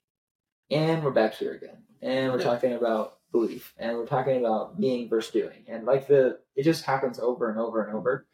and 0.69 1.03
we're 1.03 1.09
back 1.11 1.33
here 1.33 1.53
again, 1.53 1.77
and 2.01 2.31
we're 2.31 2.37
Yeah. 2.37 2.43
talking 2.45 2.73
about 2.73 3.17
belief, 3.33 3.73
and 3.77 3.97
we're 3.97 4.05
talking 4.05 4.37
about 4.37 4.79
being 4.79 5.09
versus 5.09 5.33
doing, 5.33 5.65
and 5.67 5.85
like 5.85 6.07
the 6.07 6.39
it 6.55 6.63
just 6.63 6.85
happens 6.85 7.19
over 7.19 7.49
and 7.49 7.59
over 7.59 7.83
and 7.83 7.93
over, 7.93 8.25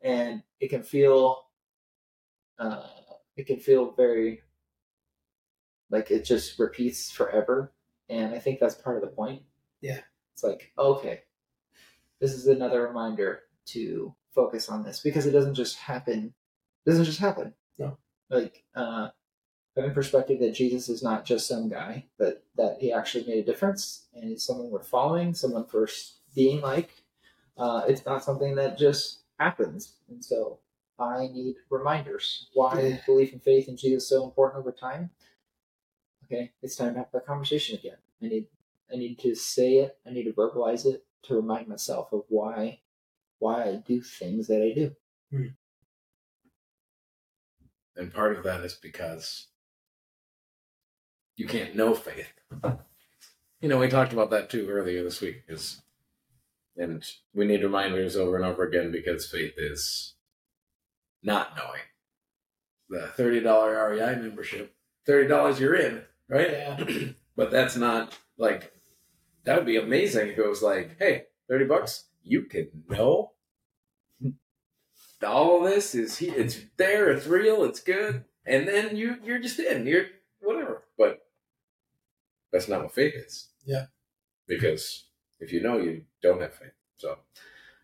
and 0.00 0.44
it 0.60 0.68
can 0.68 0.84
feel, 0.84 1.46
uh, 2.60 2.86
it 3.36 3.48
can 3.48 3.58
feel 3.58 3.90
very 3.90 4.42
like 5.90 6.12
it 6.12 6.24
just 6.24 6.58
repeats 6.60 7.10
forever, 7.10 7.72
and 8.08 8.32
I 8.32 8.38
think 8.38 8.60
that's 8.60 8.76
part 8.76 8.96
of 8.96 9.02
the 9.02 9.08
point. 9.08 9.42
Yeah. 9.80 10.00
it's 10.34 10.44
like 10.44 10.70
okay, 10.78 11.22
this 12.20 12.34
is 12.34 12.46
another 12.46 12.86
reminder 12.86 13.40
to 13.64 14.14
focus 14.34 14.68
on 14.68 14.84
this 14.84 15.00
because 15.00 15.26
it 15.26 15.32
doesn't 15.32 15.54
just 15.54 15.76
happen. 15.76 16.34
It 16.86 16.90
doesn't 16.90 17.06
just 17.06 17.18
happen. 17.18 17.54
No. 17.78 17.98
Like 18.30 18.64
uh, 18.74 19.08
having 19.76 19.94
perspective 19.94 20.38
that 20.40 20.54
Jesus 20.54 20.88
is 20.88 21.02
not 21.02 21.24
just 21.24 21.48
some 21.48 21.68
guy, 21.68 22.04
but 22.18 22.44
that 22.56 22.76
he 22.80 22.92
actually 22.92 23.24
made 23.26 23.38
a 23.38 23.42
difference 23.42 24.06
and 24.14 24.32
is 24.32 24.44
someone 24.44 24.70
worth 24.70 24.86
following, 24.86 25.34
someone 25.34 25.64
for 25.64 25.88
being 26.34 26.60
like. 26.60 26.90
Uh, 27.56 27.82
it's 27.86 28.04
not 28.04 28.24
something 28.24 28.54
that 28.54 28.78
just 28.78 29.20
happens, 29.38 29.94
and 30.08 30.24
so 30.24 30.58
I 30.98 31.28
need 31.32 31.56
reminders. 31.70 32.48
Why 32.54 33.00
belief 33.06 33.32
and 33.32 33.42
faith 33.42 33.68
in 33.68 33.76
Jesus 33.76 34.08
so 34.08 34.24
important 34.24 34.60
over 34.60 34.72
time? 34.72 35.10
Okay, 36.24 36.52
it's 36.62 36.76
time 36.76 36.94
to 36.94 37.00
have 37.00 37.12
that 37.12 37.26
conversation 37.26 37.78
again. 37.78 37.96
I 38.22 38.28
need 38.28 38.46
I 38.92 38.96
need 38.96 39.18
to 39.20 39.34
say 39.34 39.76
it. 39.76 39.98
I 40.06 40.10
need 40.10 40.24
to 40.24 40.32
verbalize 40.32 40.86
it 40.86 41.04
to 41.24 41.36
remind 41.36 41.68
myself 41.68 42.12
of 42.12 42.24
why 42.28 42.80
why 43.38 43.64
I 43.64 43.76
do 43.76 44.02
things 44.02 44.46
that 44.48 44.62
I 44.62 44.72
do. 44.74 44.94
And 47.96 48.12
part 48.12 48.36
of 48.36 48.44
that 48.44 48.60
is 48.60 48.74
because 48.74 49.48
you 51.42 51.48
can't 51.48 51.74
know 51.74 51.92
faith. 51.92 52.32
You 53.60 53.68
know, 53.68 53.78
we 53.78 53.88
talked 53.88 54.12
about 54.12 54.30
that 54.30 54.48
too 54.48 54.68
earlier 54.68 55.02
this 55.02 55.20
week. 55.20 55.42
Is 55.48 55.82
and 56.76 57.04
we 57.34 57.46
need 57.46 57.64
reminders 57.64 58.16
over 58.16 58.36
and 58.36 58.44
over 58.44 58.62
again 58.62 58.92
because 58.92 59.26
faith 59.26 59.54
is 59.56 60.14
not 61.20 61.56
knowing. 61.56 61.80
The 62.88 63.08
thirty 63.08 63.40
dollar 63.40 63.90
REI 63.90 64.22
membership, 64.22 64.72
thirty 65.04 65.26
dollars 65.26 65.58
you're 65.58 65.74
in, 65.74 66.02
right? 66.28 66.52
Yeah. 66.52 66.84
but 67.36 67.50
that's 67.50 67.74
not 67.74 68.16
like 68.38 68.72
that 69.42 69.56
would 69.56 69.66
be 69.66 69.78
amazing 69.78 70.28
if 70.28 70.38
it 70.38 70.48
was 70.48 70.62
like, 70.62 70.96
hey, 71.00 71.24
thirty 71.48 71.64
bucks, 71.64 72.04
you 72.22 72.42
can 72.42 72.68
know 72.88 73.32
all 75.24 75.64
of 75.64 75.70
this 75.72 75.94
is 75.96 76.22
it's 76.22 76.60
there, 76.76 77.10
it's 77.10 77.26
real, 77.26 77.64
it's 77.64 77.80
good, 77.80 78.26
and 78.46 78.68
then 78.68 78.96
you 78.96 79.16
you're 79.24 79.40
just 79.40 79.58
in, 79.58 79.88
you're 79.88 80.06
that's 82.52 82.68
not 82.68 82.82
what 82.82 82.94
faith 82.94 83.14
is. 83.14 83.48
Yeah. 83.64 83.86
Because 84.46 85.04
if 85.40 85.52
you 85.52 85.62
know, 85.62 85.78
you 85.78 86.04
don't 86.22 86.40
have 86.40 86.54
faith. 86.54 86.72
So 86.98 87.18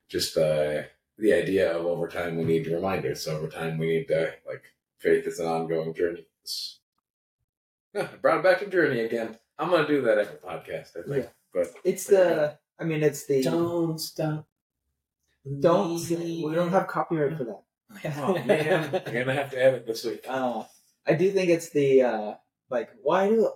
just 0.08 0.36
uh, 0.36 0.82
the 1.18 1.32
idea 1.32 1.76
of 1.76 1.86
over 1.86 2.08
time 2.08 2.36
we 2.36 2.44
need 2.44 2.66
reminders. 2.66 3.22
So 3.22 3.36
over 3.36 3.48
time 3.48 3.78
we 3.78 3.86
need 3.88 4.08
to 4.08 4.32
like 4.46 4.64
faith 4.98 5.26
is 5.26 5.38
an 5.40 5.46
ongoing 5.46 5.94
journey. 5.94 6.26
It's, 6.42 6.80
yeah, 7.94 8.08
I 8.12 8.16
brought 8.16 8.38
it 8.38 8.44
back 8.44 8.60
to 8.60 8.66
journey 8.66 9.00
again. 9.00 9.36
I'm 9.58 9.70
gonna 9.70 9.86
do 9.88 10.02
that 10.02 10.18
every 10.18 10.36
podcast, 10.36 10.96
I 10.96 11.02
think. 11.08 11.24
Yeah. 11.24 11.30
But 11.52 11.66
It's 11.84 12.04
the 12.04 12.58
I 12.78 12.84
mean 12.84 13.02
it's 13.02 13.26
the 13.26 13.42
Don't 13.42 13.98
stop. 13.98 14.46
don't 15.60 15.98
we 16.10 16.54
don't 16.54 16.70
have 16.70 16.86
copyright 16.86 17.36
for 17.38 17.44
that. 17.44 17.62
oh 18.18 18.34
man, 18.44 19.02
you're 19.12 19.24
gonna 19.24 19.34
have 19.34 19.50
to 19.50 19.62
edit 19.62 19.86
this 19.86 20.04
week. 20.04 20.24
Uh, 20.28 20.62
I 21.06 21.14
do 21.14 21.30
think 21.30 21.48
it's 21.50 21.70
the 21.70 22.02
uh, 22.02 22.34
like 22.70 22.90
why 23.02 23.28
do 23.28 23.50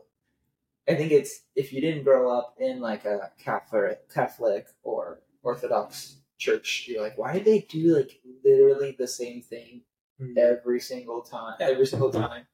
I 0.89 0.95
think 0.95 1.13
it's 1.13 1.43
if 1.55 1.73
you 1.73 1.81
didn't 1.81 2.05
grow 2.05 2.37
up 2.37 2.57
in 2.59 2.81
like 2.81 3.05
a 3.05 3.31
Catholic, 3.39 4.09
Catholic 4.13 4.67
or 4.83 5.21
Orthodox 5.43 6.17
church, 6.39 6.87
you're 6.89 7.03
like, 7.03 7.17
why 7.19 7.33
did 7.35 7.45
they 7.45 7.61
do 7.61 7.97
like 7.97 8.21
literally 8.45 8.97
the 8.99 9.07
same 9.09 9.43
thing 9.43 9.83
Mm. 10.21 10.37
every 10.37 10.79
single 10.79 11.23
time? 11.23 11.55
Every 11.59 11.87
single 11.87 12.11
time. 12.13 12.47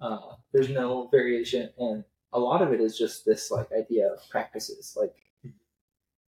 Uh, 0.00 0.34
there's 0.52 0.68
no 0.68 1.06
variation, 1.08 1.70
and 1.78 2.04
a 2.32 2.38
lot 2.40 2.60
of 2.60 2.72
it 2.72 2.80
is 2.80 2.98
just 2.98 3.24
this 3.24 3.50
like 3.50 3.70
idea 3.72 4.08
of 4.12 4.18
practices. 4.30 4.94
Like 4.98 5.14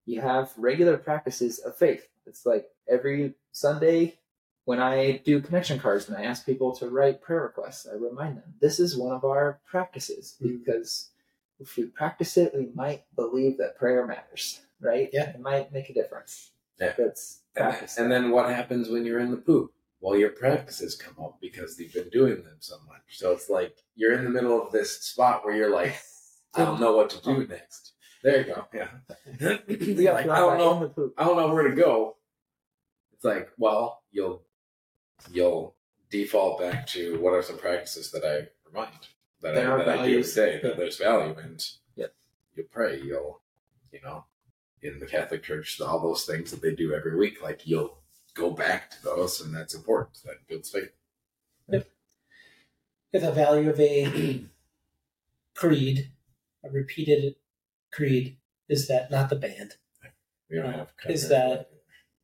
you 0.07 0.21
have 0.21 0.53
regular 0.57 0.97
practices 0.97 1.59
of 1.61 1.77
faith. 1.77 2.07
It's 2.27 2.45
like 2.47 2.69
every 2.89 3.35
Sunday 3.53 4.19
when 4.65 4.81
I 4.81 5.17
do 5.25 5.41
connection 5.41 5.79
cards 5.79 6.09
and 6.09 6.17
I 6.17 6.25
ask 6.25 6.45
people 6.47 6.75
to 6.77 6.89
write 6.89 7.23
prayer 7.23 7.43
requests, 7.43 7.87
I 7.91 7.95
remind 7.97 8.37
them 8.37 8.55
this 8.61 8.79
is 8.79 8.97
one 8.97 9.13
of 9.13 9.25
our 9.25 9.61
practices 9.67 10.37
Mhm. 10.41 10.59
because 10.65 11.10
if 11.61 11.77
we 11.77 11.85
practice 11.85 12.37
it, 12.37 12.53
we 12.55 12.69
might 12.75 13.05
believe 13.15 13.59
that 13.59 13.77
prayer 13.77 14.07
matters, 14.07 14.61
right? 14.81 15.11
Yeah. 15.13 15.31
it 15.31 15.41
might 15.41 15.73
make 15.73 15.91
a 15.91 15.95
difference. 15.95 16.53
Yeah. 16.81 16.95
that's 16.97 17.43
And, 17.55 17.69
practice. 17.69 17.99
and 17.99 18.11
then 18.11 18.31
what 18.31 18.49
happens 18.49 18.89
when 18.89 19.05
you're 19.05 19.21
in 19.21 19.31
the 19.31 19.37
poop? 19.37 19.73
Well, 20.01 20.19
your 20.19 20.31
practices 20.31 20.97
come 20.97 21.23
up 21.23 21.39
because 21.43 21.79
you've 21.79 21.93
been 21.93 22.09
doing 22.09 22.43
them 22.43 22.57
so 22.61 22.77
much. 22.89 23.03
So 23.11 23.33
it's 23.33 23.51
like 23.51 23.77
you're 23.95 24.15
in 24.15 24.25
the 24.25 24.31
middle 24.31 24.61
of 24.61 24.73
this 24.73 24.99
spot 25.03 25.45
where 25.45 25.55
you're 25.55 25.75
like, 25.75 25.95
I 26.55 26.65
don't 26.65 26.81
know 26.81 26.97
what 26.97 27.11
to 27.11 27.23
do 27.23 27.31
oh. 27.31 27.47
next. 27.47 27.93
There 28.23 28.39
you 28.39 28.55
go. 28.55 28.67
Yeah. 28.73 28.89
Got 29.39 30.15
like, 30.15 30.29
I 30.29 30.39
don't 30.39 30.59
know. 30.59 30.77
in 30.77 30.83
the 30.83 30.89
poop. 30.89 31.15
I 31.19 31.25
don't 31.25 31.37
know 31.37 31.53
where 31.53 31.69
to 31.69 31.75
go. 31.75 32.17
It's 33.13 33.25
like, 33.25 33.51
well, 33.59 34.03
you'll 34.11 34.43
you'll 35.31 35.77
default 36.11 36.61
back 36.61 36.87
to 36.89 37.21
what 37.21 37.35
are 37.35 37.43
some 37.43 37.59
practices 37.59 38.11
that 38.13 38.25
I 38.25 38.49
remind 38.67 38.95
that, 39.43 39.55
There 39.55 39.71
I, 39.71 39.75
are 39.81 39.85
that 39.85 39.99
I 40.01 40.07
do 40.07 40.23
day 40.23 40.61
that 40.63 40.77
there's 40.77 40.99
value 40.99 41.35
and 41.43 41.65
Yep. 41.97 42.15
you'll 42.57 42.67
pray. 42.71 43.01
You'll 43.01 43.41
you 43.93 44.01
know 44.03 44.25
in 44.83 44.99
the 45.01 45.07
Catholic 45.07 45.43
Church 45.43 45.81
all 45.81 46.01
those 46.01 46.25
things 46.25 46.51
that 46.51 46.63
they 46.63 46.75
do 46.75 46.95
every 46.95 47.17
week. 47.17 47.43
Like 47.43 47.67
you'll 47.67 47.99
go 48.35 48.51
back 48.51 48.91
to 48.91 49.03
those, 49.03 49.41
and 49.41 49.55
that's 49.55 49.75
important. 49.75 50.19
That 50.25 50.47
builds 50.49 50.71
faith. 50.71 50.91
the 53.13 53.33
value 53.33 53.69
of 53.71 53.81
a 53.81 54.45
creed, 55.55 56.13
a 56.65 56.71
repeated 56.71 57.35
creed, 57.93 58.37
is 58.69 58.87
that 58.89 59.11
not 59.11 59.29
the 59.31 59.37
band. 59.37 59.75
We 60.49 60.57
don't 60.57 60.67
Uh, 60.67 60.77
have 60.79 60.93
is 61.09 61.29
that- 61.29 61.71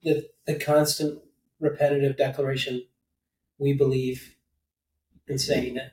The, 0.03 0.29
the 0.47 0.55
constant 0.57 1.23
repetitive 1.59 2.17
declaration, 2.17 2.87
we 3.59 3.73
believe 3.73 4.37
in 5.27 5.39
saying 5.39 5.77
it, 5.79 5.93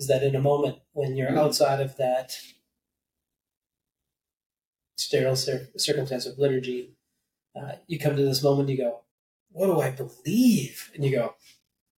is 0.00 0.08
that 0.08 0.24
in 0.24 0.34
a 0.34 0.40
moment 0.40 0.78
when 0.92 1.16
you're 1.16 1.28
mm-hmm. 1.28 1.38
outside 1.38 1.80
of 1.80 1.96
that 1.98 2.32
sterile 4.96 5.36
cir- 5.36 5.68
circumstance 5.76 6.26
of 6.26 6.38
liturgy, 6.38 6.96
uh, 7.54 7.72
you 7.86 7.98
come 7.98 8.16
to 8.16 8.22
this 8.22 8.42
moment, 8.42 8.68
you 8.68 8.78
go, 8.78 9.02
What 9.52 9.66
do 9.66 9.80
I 9.80 9.90
believe? 9.90 10.90
And 10.94 11.04
you 11.04 11.12
go, 11.12 11.34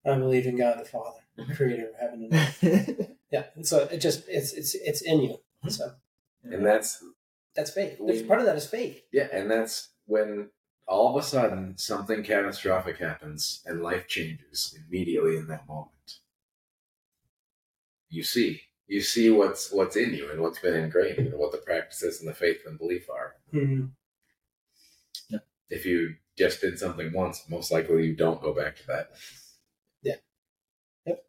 I 0.05 0.19
believe 0.19 0.47
in 0.47 0.59
God 0.59 0.81
the 0.81 0.85
Father, 0.85 1.21
mm-hmm. 1.39 1.53
creator 1.55 1.89
of 1.89 2.01
heaven 2.01 2.29
and 2.31 2.35
earth. 2.35 3.09
Yeah. 3.33 3.45
And 3.55 3.67
so 3.67 3.89
it 3.91 3.97
just, 4.03 4.25
it's, 4.29 4.53
it's, 4.53 4.75
it's 4.75 5.01
in 5.01 5.23
you. 5.23 5.31
Mm-hmm. 5.31 5.71
So 5.71 5.93
and 6.45 6.67
that's 6.67 7.03
that's 7.55 7.71
faith. 7.71 7.99
We- 8.01 8.13
That's 8.13 8.27
part 8.27 8.41
of 8.41 8.47
that 8.47 8.57
is 8.57 8.67
faith. 8.67 9.03
Yeah, 9.13 9.29
and 9.33 9.51
that's 9.51 9.91
when 10.07 10.51
all 10.87 11.17
of 11.17 11.23
a 11.23 11.27
sudden 11.27 11.79
something 11.79 12.23
catastrophic 12.25 12.99
happens 12.99 13.63
and 13.67 13.83
life 13.83 14.09
changes 14.09 14.79
immediately 14.87 15.37
in 15.37 15.47
that 15.49 15.67
moment. 15.69 16.19
You 18.13 18.23
see, 18.23 18.61
you 18.87 19.01
see 19.01 19.31
what's 19.31 19.73
what's 19.73 19.97
in 19.97 20.13
you 20.13 20.31
and 20.31 20.43
what's 20.43 20.59
been 20.59 20.75
ingrained 20.75 21.19
and 21.19 21.39
what 21.39 21.51
the 21.51 21.59
practices 21.59 22.21
and 22.21 22.29
the 22.29 22.35
faith 22.35 22.59
and 22.67 22.79
belief 22.79 23.09
are. 23.09 23.37
Mm-hmm. 23.55 23.87
If 25.71 25.87
you 25.87 26.17
just 26.37 26.61
did 26.61 26.79
something 26.79 27.11
once, 27.15 27.45
most 27.49 27.73
likely 27.73 28.07
you 28.07 28.15
don't 28.15 28.43
go 28.43 28.53
back 28.53 28.77
to 28.77 28.87
that. 28.89 29.11
Yeah. 30.03 30.17
Yep. 31.07 31.25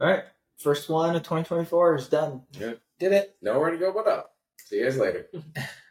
All 0.00 0.08
right, 0.08 0.24
first 0.58 0.88
one 0.88 1.14
of 1.14 1.22
2024 1.22 1.94
is 1.94 2.08
done. 2.08 2.42
Did 2.50 3.12
it. 3.12 3.36
Nowhere 3.40 3.70
to 3.70 3.78
go 3.78 3.92
but 3.92 4.08
up. 4.08 4.32
See 4.66 4.78
you 4.78 4.84
guys 4.84 4.98
later. 4.98 5.28